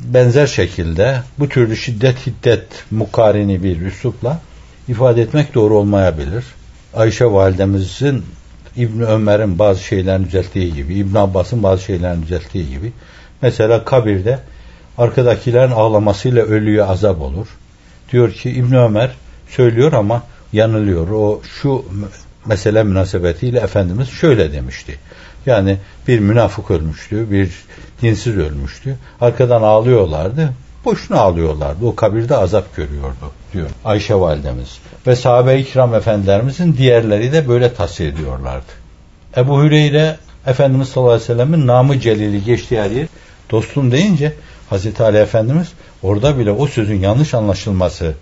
benzer 0.00 0.46
şekilde 0.46 1.22
bu 1.38 1.48
türlü 1.48 1.76
şiddet 1.76 2.26
hiddet 2.26 2.66
mukarini 2.90 3.62
bir 3.62 3.80
üslupla 3.80 4.40
ifade 4.88 5.22
etmek 5.22 5.54
doğru 5.54 5.78
olmayabilir. 5.78 6.44
Ayşe 6.94 7.26
validemizin 7.26 8.24
İbn 8.78 9.00
Ömer'in 9.00 9.58
bazı 9.58 9.82
şeylerini 9.82 10.26
düzelttiği 10.26 10.74
gibi, 10.74 10.94
İbn 10.94 11.16
Abbas'ın 11.16 11.62
bazı 11.62 11.82
şeylerini 11.82 12.22
düzelttiği 12.22 12.70
gibi 12.70 12.92
mesela 13.42 13.84
kabirde 13.84 14.38
arkadakilerin 14.98 15.70
ağlamasıyla 15.70 16.42
ölüye 16.42 16.84
azap 16.84 17.20
olur. 17.20 17.46
Diyor 18.12 18.32
ki 18.32 18.50
İbn 18.50 18.74
Ömer 18.74 19.10
söylüyor 19.48 19.92
ama 19.92 20.22
yanılıyor. 20.52 21.10
O 21.10 21.42
şu 21.60 21.84
mesele 22.46 22.82
münasebetiyle 22.82 23.58
Efendimiz 23.60 24.08
şöyle 24.08 24.52
demişti. 24.52 24.98
Yani 25.46 25.76
bir 26.08 26.18
münafık 26.18 26.70
ölmüştü, 26.70 27.30
bir 27.30 27.50
dinsiz 28.02 28.36
ölmüştü. 28.36 28.96
Arkadan 29.20 29.62
ağlıyorlardı. 29.62 30.52
Boşuna 30.88 31.20
ağlıyorlardı. 31.20 31.86
O 31.86 31.94
kabirde 31.94 32.36
azap 32.36 32.76
görüyordu 32.76 33.32
diyor 33.52 33.68
Ayşe 33.84 34.14
validemiz. 34.14 34.78
Ve 35.06 35.16
sahabe-i 35.16 35.64
kiram 35.64 35.94
efendilerimizin 35.94 36.76
diğerleri 36.76 37.32
de 37.32 37.48
böyle 37.48 37.74
tasvir 37.74 38.06
ediyorlardı. 38.06 38.72
Ebu 39.36 39.62
Hüreyre 39.62 40.16
Efendimiz 40.46 40.88
sallallahu 40.88 41.12
aleyhi 41.12 41.30
ve 41.30 41.34
sellemin 41.34 41.66
namı 41.66 42.00
celili 42.00 42.44
geçtiği 42.44 42.80
her 42.80 42.90
yer 42.90 43.06
dostum 43.50 43.92
deyince 43.92 44.32
Hazreti 44.70 45.02
Ali 45.02 45.16
Efendimiz 45.16 45.72
orada 46.02 46.38
bile 46.38 46.50
o 46.50 46.66
sözün 46.66 47.00
yanlış 47.00 47.34
anlaşılması, 47.34 48.14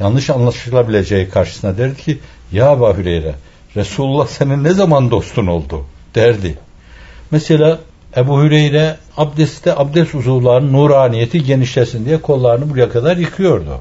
yanlış 0.00 0.30
anlaşılabileceği 0.30 1.28
karşısına 1.28 1.78
derdi 1.78 2.02
ki 2.02 2.18
ya 2.52 2.72
Ebu 2.72 2.96
Hüreyre 2.96 3.34
Resulullah 3.76 4.26
senin 4.26 4.64
ne 4.64 4.70
zaman 4.70 5.10
dostun 5.10 5.46
oldu 5.46 5.84
derdi. 6.14 6.58
Mesela 7.30 7.78
Ebu 8.16 8.42
Hüreyre 8.42 8.96
abdestte 9.16 9.76
abdest 9.76 10.14
uzuvlarının 10.14 10.72
nuraniyeti 10.72 11.44
genişlesin 11.44 12.04
diye 12.04 12.18
kollarını 12.18 12.70
buraya 12.70 12.88
kadar 12.88 13.16
yıkıyordu. 13.16 13.80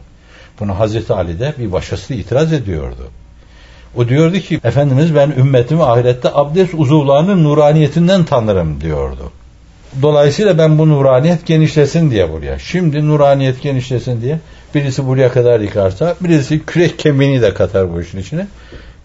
Bunu 0.59 0.79
Hazreti 0.79 1.13
Ali 1.13 1.39
de 1.39 1.53
bir 1.59 1.71
başkası 1.71 2.13
itiraz 2.13 2.53
ediyordu. 2.53 3.07
O 3.95 4.09
diyordu 4.09 4.39
ki 4.39 4.59
Efendimiz 4.63 5.15
ben 5.15 5.31
ümmetimi 5.37 5.83
ahirette 5.83 6.29
abdest 6.33 6.73
uzuvlarının 6.73 7.43
nuraniyetinden 7.43 8.23
tanırım 8.23 8.81
diyordu. 8.81 9.31
Dolayısıyla 10.01 10.57
ben 10.57 10.77
bu 10.77 10.89
nuraniyet 10.89 11.45
genişlesin 11.45 12.11
diye 12.11 12.31
buraya. 12.31 12.59
Şimdi 12.59 13.07
nuraniyet 13.07 13.61
genişlesin 13.61 14.21
diye 14.21 14.39
birisi 14.75 15.07
buraya 15.07 15.31
kadar 15.31 15.59
yıkarsa 15.59 16.15
birisi 16.21 16.65
kürek 16.65 16.99
kemiğini 16.99 17.41
de 17.41 17.53
katar 17.53 17.93
bu 17.93 18.01
işin 18.01 18.17
içine. 18.17 18.47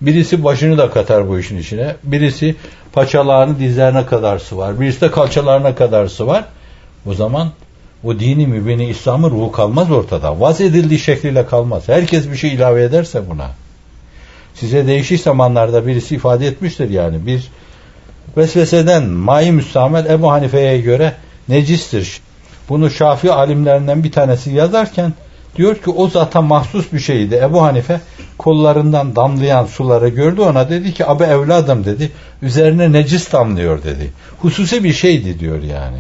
Birisi 0.01 0.45
başını 0.45 0.79
da 0.79 0.91
katar 0.91 1.29
bu 1.29 1.39
işin 1.39 1.59
içine. 1.59 1.97
Birisi 2.05 2.57
paçalarını 2.93 3.59
dizlerine 3.59 4.07
kadar 4.07 4.39
sıvar. 4.39 4.81
Birisi 4.81 5.01
de 5.01 5.11
kalçalarına 5.11 5.75
kadar 5.75 6.07
sıvar. 6.07 6.45
O 7.07 7.15
zaman 7.15 7.49
o 8.05 8.19
dini 8.19 8.47
mübini 8.47 8.89
İslam'ın 8.89 9.31
ruhu 9.31 9.53
kalmaz 9.53 9.91
ortada. 9.91 10.41
Vaz 10.41 10.61
edildiği 10.61 11.01
şekliyle 11.01 11.47
kalmaz. 11.47 11.89
Herkes 11.89 12.31
bir 12.31 12.37
şey 12.37 12.55
ilave 12.55 12.83
ederse 12.83 13.31
buna. 13.31 13.51
Size 14.55 14.87
değişik 14.87 15.21
zamanlarda 15.21 15.87
birisi 15.87 16.15
ifade 16.15 16.47
etmiştir 16.47 16.91
yani. 16.91 17.27
Bir 17.27 17.49
vesveseden 18.37 19.05
mai 19.05 19.53
müstamel 19.53 20.07
Ebu 20.07 20.33
Hanife'ye 20.33 20.81
göre 20.81 21.15
necistir. 21.49 22.21
Bunu 22.69 22.91
Şafii 22.91 23.33
alimlerinden 23.33 24.05
bir 24.05 24.13
tanesi 24.13 24.51
yazarken 24.51 25.13
diyor 25.57 25.77
ki 25.77 25.91
o 25.91 26.09
zaten 26.09 26.45
mahsus 26.45 26.93
bir 26.93 26.99
şeydi. 26.99 27.35
Ebu 27.35 27.63
Hanife 27.63 28.01
kollarından 28.39 29.17
damlayan 29.17 29.67
suları 29.67 30.09
gördü 30.09 30.41
ona 30.41 30.71
dedi 30.71 30.95
ki 30.95 31.07
abi 31.07 31.25
evladım 31.25 31.85
dedi 31.85 32.11
üzerine 32.43 32.93
necis 32.93 33.33
damlıyor 33.33 33.83
dedi. 33.85 34.13
Hususi 34.39 34.85
bir 34.85 34.93
şeydi 34.93 35.41
diyor 35.41 35.63
yani. 35.63 35.99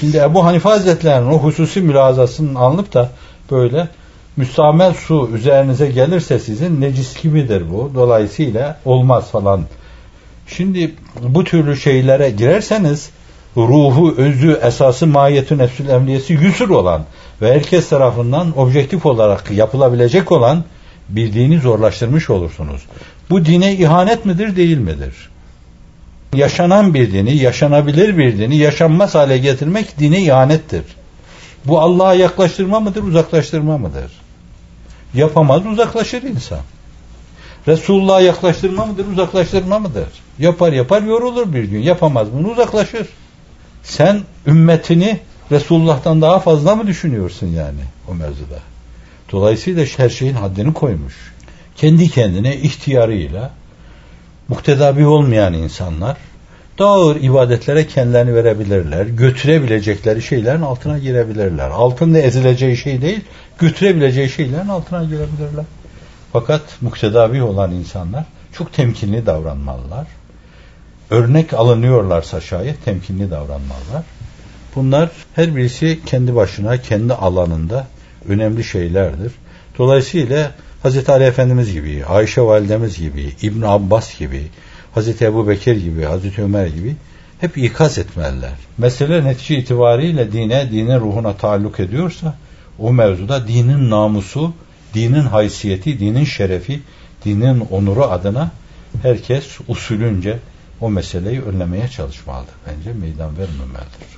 Şimdi 0.00 0.16
Ebu 0.16 0.44
Hanife 0.44 0.68
Hazretleri'nin 0.68 1.30
o 1.30 1.38
hususi 1.38 1.80
mülazasını 1.80 2.58
anlıp 2.58 2.94
da 2.94 3.10
böyle 3.50 3.88
müstamel 4.36 4.94
su 4.94 5.30
üzerinize 5.34 5.86
gelirse 5.86 6.38
sizin 6.38 6.80
necis 6.80 7.22
gibidir 7.22 7.70
bu. 7.70 7.90
Dolayısıyla 7.94 8.78
olmaz 8.84 9.30
falan. 9.30 9.64
Şimdi 10.46 10.94
bu 11.20 11.44
türlü 11.44 11.76
şeylere 11.76 12.30
girerseniz 12.30 13.10
ruhu, 13.56 14.14
özü, 14.16 14.58
esası, 14.62 15.06
mahiyetü, 15.06 15.58
nefsül 15.58 15.88
emniyesi 15.88 16.32
yüsür 16.32 16.68
olan 16.68 17.04
ve 17.42 17.54
herkes 17.54 17.88
tarafından 17.88 18.58
objektif 18.58 19.06
olarak 19.06 19.50
yapılabilecek 19.50 20.32
olan 20.32 20.64
bir 21.08 21.32
dini 21.32 21.58
zorlaştırmış 21.58 22.30
olursunuz. 22.30 22.82
Bu 23.30 23.44
dine 23.44 23.72
ihanet 23.72 24.24
midir, 24.24 24.56
değil 24.56 24.78
midir? 24.78 25.30
Yaşanan 26.34 26.94
bir 26.94 27.12
dini, 27.12 27.36
yaşanabilir 27.36 28.18
bir 28.18 28.38
dini 28.38 28.56
yaşanmaz 28.56 29.14
hale 29.14 29.38
getirmek 29.38 29.98
dine 29.98 30.22
ihanettir. 30.22 30.84
Bu 31.64 31.80
Allah'a 31.80 32.14
yaklaştırma 32.14 32.80
mıdır, 32.80 33.02
uzaklaştırma 33.02 33.78
mıdır? 33.78 34.12
Yapamaz, 35.14 35.66
uzaklaşır 35.66 36.22
insan. 36.22 36.60
Resulullah'a 37.68 38.20
yaklaştırma 38.20 38.86
mıdır, 38.86 39.06
uzaklaştırma 39.12 39.78
mıdır? 39.78 40.08
Yapar 40.38 40.72
yapar 40.72 41.02
yorulur 41.02 41.52
bir 41.52 41.64
gün. 41.64 41.82
Yapamaz 41.82 42.28
bunu 42.32 42.50
uzaklaşır. 42.50 43.08
Sen 43.82 44.20
ümmetini 44.46 45.20
Resulullah'tan 45.50 46.22
daha 46.22 46.38
fazla 46.38 46.76
mı 46.76 46.86
düşünüyorsun 46.86 47.46
yani 47.46 47.80
o 48.08 48.14
mevzuda? 48.14 48.58
Dolayısıyla 49.32 49.84
her 49.96 50.08
şeyin 50.08 50.34
haddini 50.34 50.72
koymuş. 50.72 51.14
Kendi 51.76 52.08
kendine 52.08 52.56
ihtiyarıyla 52.56 53.50
muktedabi 54.48 55.06
olmayan 55.06 55.52
insanlar 55.52 56.16
daha 56.78 56.92
ağır 56.92 57.16
ibadetlere 57.16 57.86
kendilerini 57.86 58.34
verebilirler. 58.34 59.06
Götürebilecekleri 59.06 60.22
şeylerin 60.22 60.62
altına 60.62 60.98
girebilirler. 60.98 61.70
Altında 61.70 62.18
ezileceği 62.18 62.76
şey 62.76 63.02
değil, 63.02 63.20
götürebileceği 63.58 64.28
şeylerin 64.30 64.68
altına 64.68 65.04
girebilirler. 65.04 65.64
Fakat 66.32 66.62
muktedabi 66.80 67.42
olan 67.42 67.72
insanlar 67.72 68.24
çok 68.52 68.72
temkinli 68.72 69.26
davranmalılar. 69.26 70.06
Örnek 71.12 71.54
alınıyorlarsa 71.54 72.40
şayet 72.40 72.84
temkinli 72.84 73.30
davranmalılar. 73.30 74.02
Bunlar 74.74 75.10
her 75.34 75.56
birisi 75.56 76.00
kendi 76.06 76.34
başına, 76.34 76.76
kendi 76.76 77.14
alanında 77.14 77.86
önemli 78.28 78.64
şeylerdir. 78.64 79.32
Dolayısıyla 79.78 80.50
Hz. 80.84 81.08
Ali 81.08 81.24
Efendimiz 81.24 81.72
gibi, 81.72 82.04
Ayşe 82.04 82.42
Validemiz 82.42 82.98
gibi, 82.98 83.32
İbn 83.42 83.62
Abbas 83.62 84.18
gibi, 84.18 84.42
Hz. 84.96 85.22
Ebu 85.22 85.48
Bekir 85.48 85.76
gibi, 85.76 86.02
Hz. 86.02 86.38
Ömer 86.38 86.66
gibi 86.66 86.96
hep 87.40 87.58
ikaz 87.58 87.98
etmeliler. 87.98 88.54
Mesele 88.78 89.24
netice 89.24 89.58
itibariyle 89.58 90.32
dine, 90.32 90.70
dinin 90.72 91.00
ruhuna 91.00 91.36
taalluk 91.36 91.80
ediyorsa 91.80 92.34
o 92.78 92.92
mevzuda 92.92 93.48
dinin 93.48 93.90
namusu, 93.90 94.52
dinin 94.94 95.22
haysiyeti, 95.22 95.98
dinin 96.00 96.24
şerefi, 96.24 96.80
dinin 97.24 97.60
onuru 97.70 98.04
adına 98.04 98.50
herkes 99.02 99.58
usulünce 99.68 100.38
o 100.82 100.90
meseleyi 100.90 101.42
önlemeye 101.42 101.88
çalışmalıdır. 101.88 102.54
Bence 102.66 102.92
meydan 102.92 103.38
vermemelidir. 103.38 104.12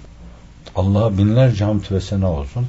Allah'a 0.77 1.19
binlerce 1.19 1.65
hamd 1.65 1.83
ve 1.91 2.01
sena 2.01 2.33
olsun. 2.33 2.67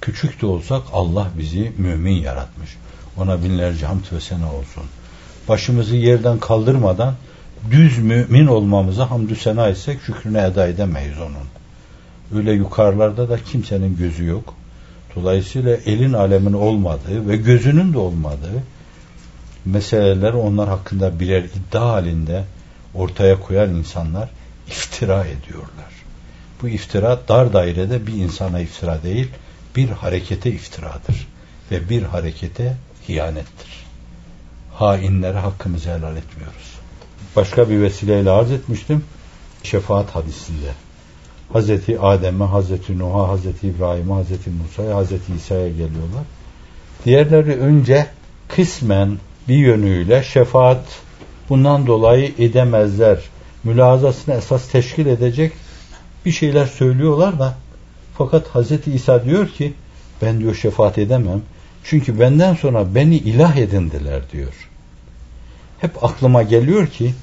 Küçük 0.00 0.42
de 0.42 0.46
olsak 0.46 0.82
Allah 0.92 1.28
bizi 1.38 1.72
mümin 1.78 2.22
yaratmış. 2.22 2.76
Ona 3.18 3.42
binlerce 3.42 3.86
hamd 3.86 4.04
ve 4.12 4.20
sena 4.20 4.46
olsun. 4.46 4.82
Başımızı 5.48 5.96
yerden 5.96 6.38
kaldırmadan 6.38 7.14
düz 7.70 7.98
mümin 7.98 8.46
olmamıza 8.46 9.10
hamdü 9.10 9.36
sena 9.36 9.68
etsek 9.68 10.00
şükrünü 10.02 10.38
eda 10.38 10.66
edemeyiz 10.66 11.18
onun. 11.18 11.46
Öyle 12.38 12.52
yukarılarda 12.52 13.28
da 13.28 13.38
kimsenin 13.44 13.96
gözü 13.96 14.24
yok. 14.24 14.54
Dolayısıyla 15.16 15.76
elin 15.76 16.12
alemin 16.12 16.52
olmadığı 16.52 17.28
ve 17.28 17.36
gözünün 17.36 17.92
de 17.92 17.98
olmadığı 17.98 18.62
meseleler 19.64 20.32
onlar 20.32 20.68
hakkında 20.68 21.20
birer 21.20 21.42
iddia 21.42 21.88
halinde 21.88 22.44
ortaya 22.96 23.40
koyan 23.40 23.74
insanlar 23.74 24.28
iftira 24.68 25.24
ediyorlar. 25.24 25.92
Bu 26.62 26.68
iftira 26.68 27.20
dar 27.28 27.52
dairede 27.52 28.06
bir 28.06 28.12
insana 28.12 28.60
iftira 28.60 29.02
değil, 29.02 29.28
bir 29.76 29.88
harekete 29.88 30.50
iftiradır. 30.50 31.28
Ve 31.70 31.88
bir 31.88 32.02
harekete 32.02 32.76
hiyanettir. 33.08 33.86
Hainlere 34.74 35.38
hakkımızı 35.38 35.88
helal 35.88 36.16
etmiyoruz. 36.16 36.76
başka 37.36 37.70
bir 37.70 37.82
vesileyle 37.82 38.30
arz 38.30 38.52
etmiştim. 38.52 39.04
Şefaat 39.62 40.10
hadisinde. 40.10 40.70
Hazreti 41.52 42.00
Adem'e, 42.00 42.44
Hazreti 42.44 42.98
Nuh'a, 42.98 43.28
Hazreti 43.28 43.68
İbrahim'e, 43.68 44.14
Hazreti 44.14 44.50
Musa'ya, 44.50 44.96
Hazreti 44.96 45.34
İsa'ya 45.34 45.68
geliyorlar. 45.68 46.24
Diğerleri 47.04 47.52
önce 47.52 48.06
kısmen 48.48 49.18
bir 49.48 49.56
yönüyle 49.56 50.22
şefaat 50.22 50.84
bundan 51.48 51.86
dolayı 51.86 52.34
edemezler. 52.38 53.18
Mülazasını 53.64 54.34
esas 54.34 54.68
teşkil 54.68 55.06
edecek 55.06 55.52
bir 56.24 56.32
şeyler 56.32 56.66
söylüyorlar 56.66 57.38
da 57.38 57.54
fakat 58.18 58.48
Hazreti 58.48 58.92
İsa 58.92 59.24
diyor 59.24 59.48
ki 59.48 59.72
ben 60.22 60.40
diyor 60.40 60.54
şefaat 60.54 60.98
edemem. 60.98 61.42
Çünkü 61.84 62.20
benden 62.20 62.54
sonra 62.54 62.94
beni 62.94 63.16
ilah 63.16 63.56
edindiler 63.56 64.22
diyor. 64.32 64.68
Hep 65.80 66.04
aklıma 66.04 66.42
geliyor 66.42 66.86
ki 66.86 67.14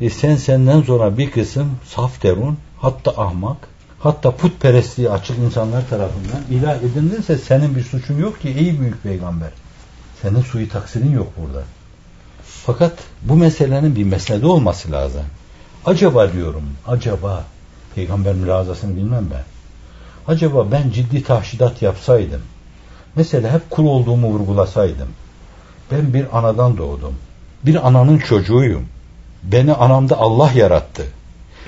e 0.00 0.10
sen 0.10 0.36
senden 0.36 0.82
sonra 0.82 1.18
bir 1.18 1.30
kısım 1.30 1.70
saf 1.84 2.22
derun 2.22 2.58
hatta 2.78 3.10
ahmak 3.10 3.56
hatta 4.00 4.30
putperestliği 4.30 5.10
açık 5.10 5.38
insanlar 5.38 5.88
tarafından 5.88 6.42
ilah 6.50 6.76
edindinse 6.76 7.38
senin 7.38 7.76
bir 7.76 7.82
suçun 7.82 8.18
yok 8.18 8.40
ki 8.40 8.48
ey 8.48 8.80
büyük 8.80 9.02
peygamber. 9.02 9.50
Senin 10.22 10.42
suyu 10.42 10.68
taksirin 10.68 11.12
yok 11.12 11.32
burada. 11.36 11.62
Fakat 12.66 12.92
bu 13.22 13.36
meselenin 13.36 13.96
bir 13.96 14.04
mesele 14.04 14.46
olması 14.46 14.92
lazım. 14.92 15.22
Acaba 15.84 16.32
diyorum, 16.32 16.62
acaba 16.86 17.44
peygamber 17.94 18.34
mülazasını 18.34 18.96
bilmem 18.96 19.28
ben. 19.30 19.44
Acaba 20.32 20.72
ben 20.72 20.90
ciddi 20.90 21.22
tahşidat 21.22 21.82
yapsaydım, 21.82 22.42
mesela 23.16 23.52
hep 23.52 23.70
kul 23.70 23.86
olduğumu 23.86 24.26
vurgulasaydım, 24.26 25.08
ben 25.90 26.14
bir 26.14 26.38
anadan 26.38 26.78
doğdum, 26.78 27.14
bir 27.66 27.86
ananın 27.86 28.18
çocuğuyum, 28.18 28.86
beni 29.42 29.74
anamda 29.74 30.16
Allah 30.16 30.50
yarattı. 30.52 31.06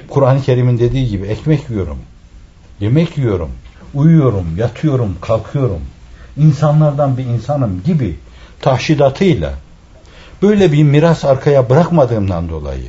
Kur'an-ı 0.08 0.42
Kerim'in 0.42 0.78
dediği 0.78 1.08
gibi 1.08 1.26
ekmek 1.26 1.70
yiyorum, 1.70 1.98
yemek 2.80 3.18
yiyorum, 3.18 3.50
uyuyorum, 3.94 4.56
yatıyorum, 4.56 5.16
kalkıyorum, 5.20 5.80
insanlardan 6.36 7.18
bir 7.18 7.24
insanım 7.24 7.82
gibi 7.86 8.18
tahşidatıyla 8.60 9.52
böyle 10.42 10.72
bir 10.72 10.82
miras 10.82 11.24
arkaya 11.24 11.70
bırakmadığımdan 11.70 12.48
dolayı 12.48 12.88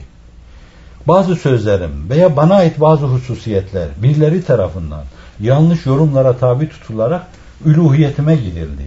bazı 1.07 1.35
sözlerim 1.35 2.09
veya 2.09 2.35
bana 2.35 2.55
ait 2.55 2.79
bazı 2.79 3.05
hususiyetler 3.05 3.87
birileri 3.97 4.43
tarafından 4.43 5.03
yanlış 5.39 5.85
yorumlara 5.85 6.37
tabi 6.37 6.69
tutularak 6.69 7.27
üluhiyetime 7.65 8.35
gidildi. 8.35 8.83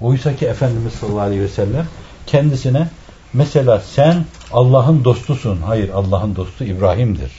Oysa 0.00 0.36
ki 0.36 0.46
Efendimiz 0.46 0.92
sallallahu 0.92 1.20
aleyhi 1.20 1.42
ve 1.42 1.48
sellem 1.48 1.86
kendisine 2.26 2.88
mesela 3.32 3.80
sen 3.80 4.24
Allah'ın 4.52 5.04
dostusun. 5.04 5.58
Hayır 5.62 5.88
Allah'ın 5.88 6.36
dostu 6.36 6.64
İbrahim'dir. 6.64 7.30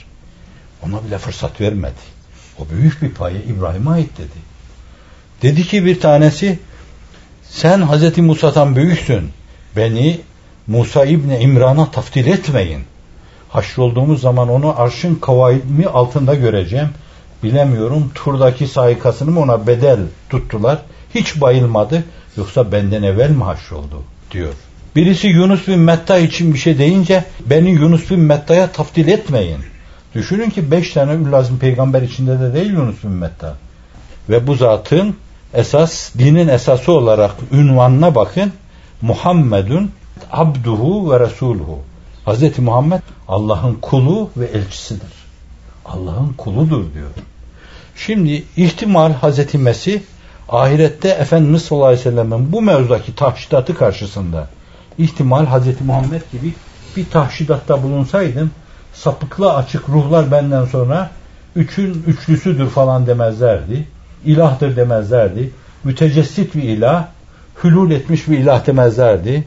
Ona 0.86 1.04
bile 1.04 1.18
fırsat 1.18 1.60
vermedi. 1.60 2.20
O 2.58 2.62
büyük 2.70 3.02
bir 3.02 3.10
payı 3.10 3.42
İbrahim'e 3.42 3.90
ait 3.90 4.18
dedi. 4.18 4.50
Dedi 5.42 5.62
ki 5.62 5.84
bir 5.84 6.00
tanesi 6.00 6.58
sen 7.42 7.82
Hazreti 7.82 8.22
Musa'dan 8.22 8.76
büyüksün. 8.76 9.30
Beni 9.76 10.20
Musa 10.70 11.04
İbni 11.04 11.38
İmran'a 11.38 11.90
taftil 11.90 12.26
etmeyin. 12.26 12.80
Haşrolduğumuz 13.48 14.20
zaman 14.20 14.48
onu 14.48 14.80
arşın 14.80 15.14
kavaimi 15.14 15.86
altında 15.86 16.34
göreceğim. 16.34 16.88
Bilemiyorum 17.42 18.10
turdaki 18.14 18.66
saikasını 18.66 19.30
mı 19.30 19.40
ona 19.40 19.66
bedel 19.66 19.98
tuttular. 20.28 20.78
Hiç 21.14 21.40
bayılmadı. 21.40 22.04
Yoksa 22.36 22.72
benden 22.72 23.02
evvel 23.02 23.30
mi 23.30 23.44
haşroldu 23.44 24.02
diyor. 24.30 24.52
Birisi 24.96 25.26
Yunus 25.26 25.68
bin 25.68 25.78
Metta 25.78 26.18
için 26.18 26.54
bir 26.54 26.58
şey 26.58 26.78
deyince 26.78 27.24
beni 27.46 27.70
Yunus 27.70 28.10
bin 28.10 28.20
Metta'ya 28.20 28.72
taftil 28.72 29.08
etmeyin. 29.08 29.60
Düşünün 30.14 30.50
ki 30.50 30.70
beş 30.70 30.92
tane 30.92 31.12
Üllazım 31.12 31.58
peygamber 31.58 32.02
içinde 32.02 32.40
de 32.40 32.54
değil 32.54 32.72
Yunus 32.72 33.04
bin 33.04 33.10
Metta. 33.10 33.56
Ve 34.28 34.46
bu 34.46 34.54
zatın 34.54 35.16
esas 35.54 36.14
dinin 36.18 36.48
esası 36.48 36.92
olarak 36.92 37.34
ünvanına 37.52 38.14
bakın. 38.14 38.52
Muhammedun 39.02 39.90
abduhu 40.32 41.12
ve 41.12 41.20
resuluhu. 41.20 41.78
Hz. 42.26 42.58
Muhammed 42.58 43.00
Allah'ın 43.28 43.74
kulu 43.74 44.30
ve 44.36 44.46
elçisidir. 44.46 45.12
Allah'ın 45.86 46.32
kuludur 46.38 46.94
diyor. 46.94 47.10
Şimdi 47.96 48.44
ihtimal 48.56 49.12
Hz. 49.12 49.54
Mesih 49.54 50.00
ahirette 50.48 51.08
Efendimiz 51.08 51.62
sallallahu 51.62 51.86
aleyhi 51.86 52.00
ve 52.00 52.10
sellem'in 52.10 52.52
bu 52.52 52.62
mevzudaki 52.62 53.14
tahşidatı 53.14 53.74
karşısında 53.74 54.48
ihtimal 54.98 55.46
Hz. 55.46 55.80
Muhammed 55.80 56.22
gibi 56.32 56.54
bir 56.96 57.10
tahşidatta 57.10 57.82
bulunsaydım 57.82 58.50
sapıklı 58.94 59.54
açık 59.54 59.88
ruhlar 59.88 60.30
benden 60.30 60.64
sonra 60.64 61.10
üçün 61.56 62.04
üçlüsüdür 62.06 62.68
falan 62.68 63.06
demezlerdi. 63.06 63.88
İlahtır 64.24 64.76
demezlerdi. 64.76 65.50
Mütecessit 65.84 66.54
bir 66.54 66.62
ilah, 66.62 67.06
hülul 67.64 67.90
etmiş 67.90 68.28
bir 68.28 68.38
ilah 68.38 68.66
demezlerdi. 68.66 69.44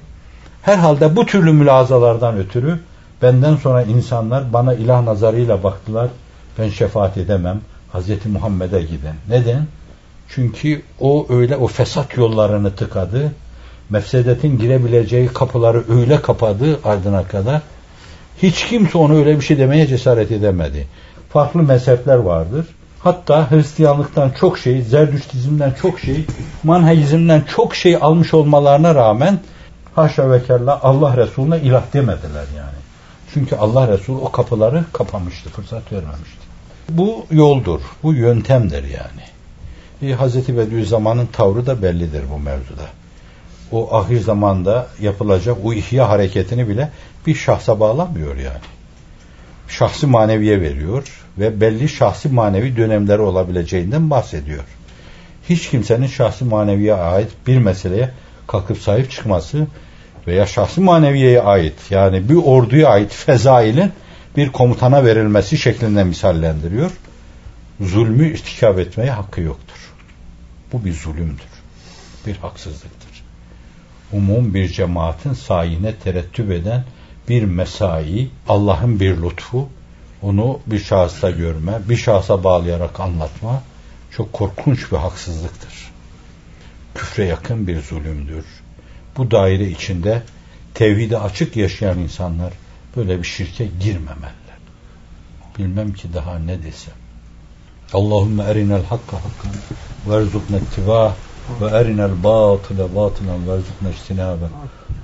Herhalde 0.64 1.16
bu 1.16 1.26
türlü 1.26 1.54
mülazalardan 1.54 2.38
ötürü 2.38 2.80
benden 3.22 3.56
sonra 3.56 3.84
insanlar 3.84 4.54
bana 4.54 4.74
ilah 4.74 5.04
nazarıyla 5.04 5.64
baktılar. 5.64 6.08
Ben 6.60 6.70
şefaat 6.70 7.18
edemem. 7.18 7.62
Hazreti 7.92 8.30
Muhammed'e 8.30 8.82
giden. 8.82 9.16
Neden? 9.30 9.68
Çünkü 10.30 10.82
o 11.00 11.28
öyle 11.30 11.58
o 11.58 11.68
fesat 11.68 12.18
yollarını 12.18 12.76
tıkadı. 12.76 13.32
Mefsedetin 13.90 14.58
girebileceği 14.58 15.28
kapıları 15.28 15.84
öyle 15.90 16.22
kapadı 16.22 16.80
ardına 16.84 17.24
kadar. 17.24 17.62
Hiç 18.42 18.66
kimse 18.66 18.98
onu 18.98 19.16
öyle 19.16 19.40
bir 19.40 19.46
şey 19.46 19.58
demeye 19.58 19.88
cesaret 19.88 20.32
edemedi. 20.32 20.88
Farklı 21.30 21.64
mezhepler 21.64 22.18
vardır. 22.18 22.66
Hatta 23.00 23.52
Hristiyanlıktan 23.52 24.32
çok 24.40 24.58
şey, 24.58 24.82
Zerdüştizmden 24.82 25.72
çok 25.82 26.00
şey, 26.00 26.26
Manheizmden 26.64 27.44
çok 27.56 27.76
şey 27.76 27.96
almış 27.96 28.34
olmalarına 28.34 28.96
rağmen 28.96 29.40
haşa 29.96 30.32
ve 30.32 30.44
kella 30.44 30.80
Allah 30.84 31.18
Resulüne 31.18 31.60
ilah 31.60 31.94
demediler 31.94 32.46
yani. 32.58 32.78
Çünkü 33.34 33.56
Allah 33.56 33.88
Resulü 33.88 34.18
o 34.18 34.32
kapıları 34.32 34.84
kapamıştı, 34.94 35.50
fırsat 35.50 35.92
vermemişti. 35.92 36.38
Bu 36.90 37.26
yoldur, 37.32 37.82
bu 38.04 38.14
yöntemdir 38.14 38.84
yani. 38.84 39.24
E, 40.02 40.16
Hazreti 40.16 40.58
Bediüzzaman'ın 40.58 41.26
tavrı 41.26 41.66
da 41.66 41.82
bellidir 41.82 42.24
bu 42.34 42.40
mevzuda. 42.40 42.86
O 43.72 43.96
ahir 43.96 44.20
zamanda 44.20 44.88
yapılacak 45.00 45.58
o 45.64 45.74
ihya 45.74 46.10
hareketini 46.10 46.70
bile 46.70 46.92
bir 47.28 47.36
şahsa 47.36 47.80
bağlamıyor 47.80 48.36
yani. 48.36 48.64
Şahsi 49.68 50.08
maneviye 50.08 50.62
veriyor 50.62 51.26
ve 51.38 51.62
belli 51.62 51.90
şahsi 51.90 52.30
manevi 52.30 52.78
dönemleri 52.78 53.22
olabileceğinden 53.22 54.10
bahsediyor. 54.10 54.64
Hiç 55.50 55.70
kimsenin 55.70 56.08
şahsi 56.08 56.46
maneviye 56.46 56.94
ait 56.94 57.30
bir 57.48 57.58
meseleye 57.58 58.10
kalkıp 58.48 58.78
sahip 58.78 59.12
çıkması 59.12 59.68
veya 60.28 60.46
şahsi 60.46 60.82
maneviyeye 60.82 61.42
ait 61.42 61.92
yani 61.92 62.30
bir 62.30 62.36
orduya 62.36 62.90
ait 62.90 63.12
fezailin 63.12 63.92
bir 64.38 64.52
komutana 64.52 65.06
verilmesi 65.06 65.58
şeklinde 65.58 66.04
misallendiriyor. 66.04 66.92
Zulmü 67.82 68.34
irtikap 68.34 68.80
etmeye 68.80 69.12
hakkı 69.12 69.42
yoktur. 69.42 69.94
Bu 70.74 70.86
bir 70.86 70.94
zulümdür. 70.94 71.54
Bir 72.28 72.36
haksızlıktır. 72.36 73.24
Umum 74.12 74.54
bir 74.54 74.68
cemaatin 74.70 75.34
sayine 75.34 75.96
terettüp 75.96 76.52
eden 76.52 76.84
bir 77.30 77.44
mesai, 77.44 78.30
Allah'ın 78.48 79.00
bir 79.00 79.18
lütfu, 79.18 79.70
onu 80.22 80.60
bir 80.66 80.80
şahısta 80.80 81.32
görme, 81.32 81.74
bir 81.90 81.98
şahsa 81.98 82.44
bağlayarak 82.44 83.00
anlatma 83.00 83.64
çok 84.12 84.34
korkunç 84.34 84.92
bir 84.92 84.98
haksızlıktır. 84.98 85.92
Küfre 86.96 87.26
yakın 87.26 87.68
bir 87.68 87.82
zulümdür 87.82 88.46
bu 89.18 89.32
daire 89.32 89.70
içinde 89.70 90.22
tevhide 90.74 91.20
açık 91.20 91.58
yaşayan 91.58 92.00
insanlar 92.00 92.54
böyle 92.96 93.20
bir 93.20 93.28
şirke 93.28 93.66
girmemeliler. 93.66 94.60
Bilmem 95.58 95.94
ki 95.94 96.14
daha 96.14 96.40
ne 96.40 96.64
desem. 96.64 96.94
Allahümme 97.94 98.44
erinel 98.44 98.84
hakka 98.84 99.18
hakkan 99.18 99.52
verzukne 100.08 100.58
ittivah 100.58 101.14
ve 101.62 101.66
erinel 101.66 102.24
batile 102.24 102.96
batilen 102.96 103.48
verzukne 103.48 103.90
istinabe. 103.90 104.46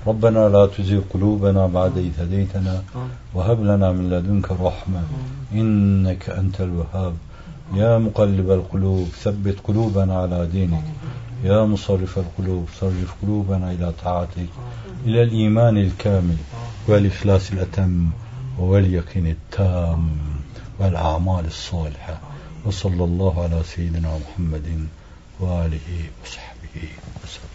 Rabbena 0.08 0.54
la 0.54 0.72
tuzi 0.72 1.02
kulubena 1.12 1.74
ba'de 1.74 2.04
iz 2.04 2.18
hedeytena 2.18 2.76
ve 3.36 3.44
heb 3.44 3.66
lena 3.68 3.94
min 3.94 4.12
ledunke 4.12 4.54
rahme 4.54 5.02
inneke 5.54 6.32
entel 6.32 6.70
vehhab. 6.80 7.14
Ya 7.78 8.00
mukallibel 8.00 8.62
kulub, 8.72 9.08
sebbit 9.24 9.64
kulubena 9.64 10.18
ala 10.18 10.52
dinik. 10.52 10.86
يا 11.44 11.66
مصرف 11.66 12.20
القلوب 12.20 12.68
صرف 12.80 13.16
قلوبنا 13.22 13.72
إلى 13.72 13.94
طاعتك 14.04 14.50
إلى 15.06 15.24
الإيمان 15.24 15.78
الكامل 15.78 16.38
والإخلاص 16.88 17.52
الأتم 17.52 18.10
واليقين 18.58 19.28
التام 19.28 20.18
والأعمال 20.80 21.46
الصالحة. 21.46 22.20
وصلى 22.66 23.04
الله 23.04 23.44
على 23.44 23.64
سيدنا 23.64 24.18
محمد 24.18 24.88
وآله 25.40 26.10
وصحبه 26.24 26.90
وسلم. 27.24 27.49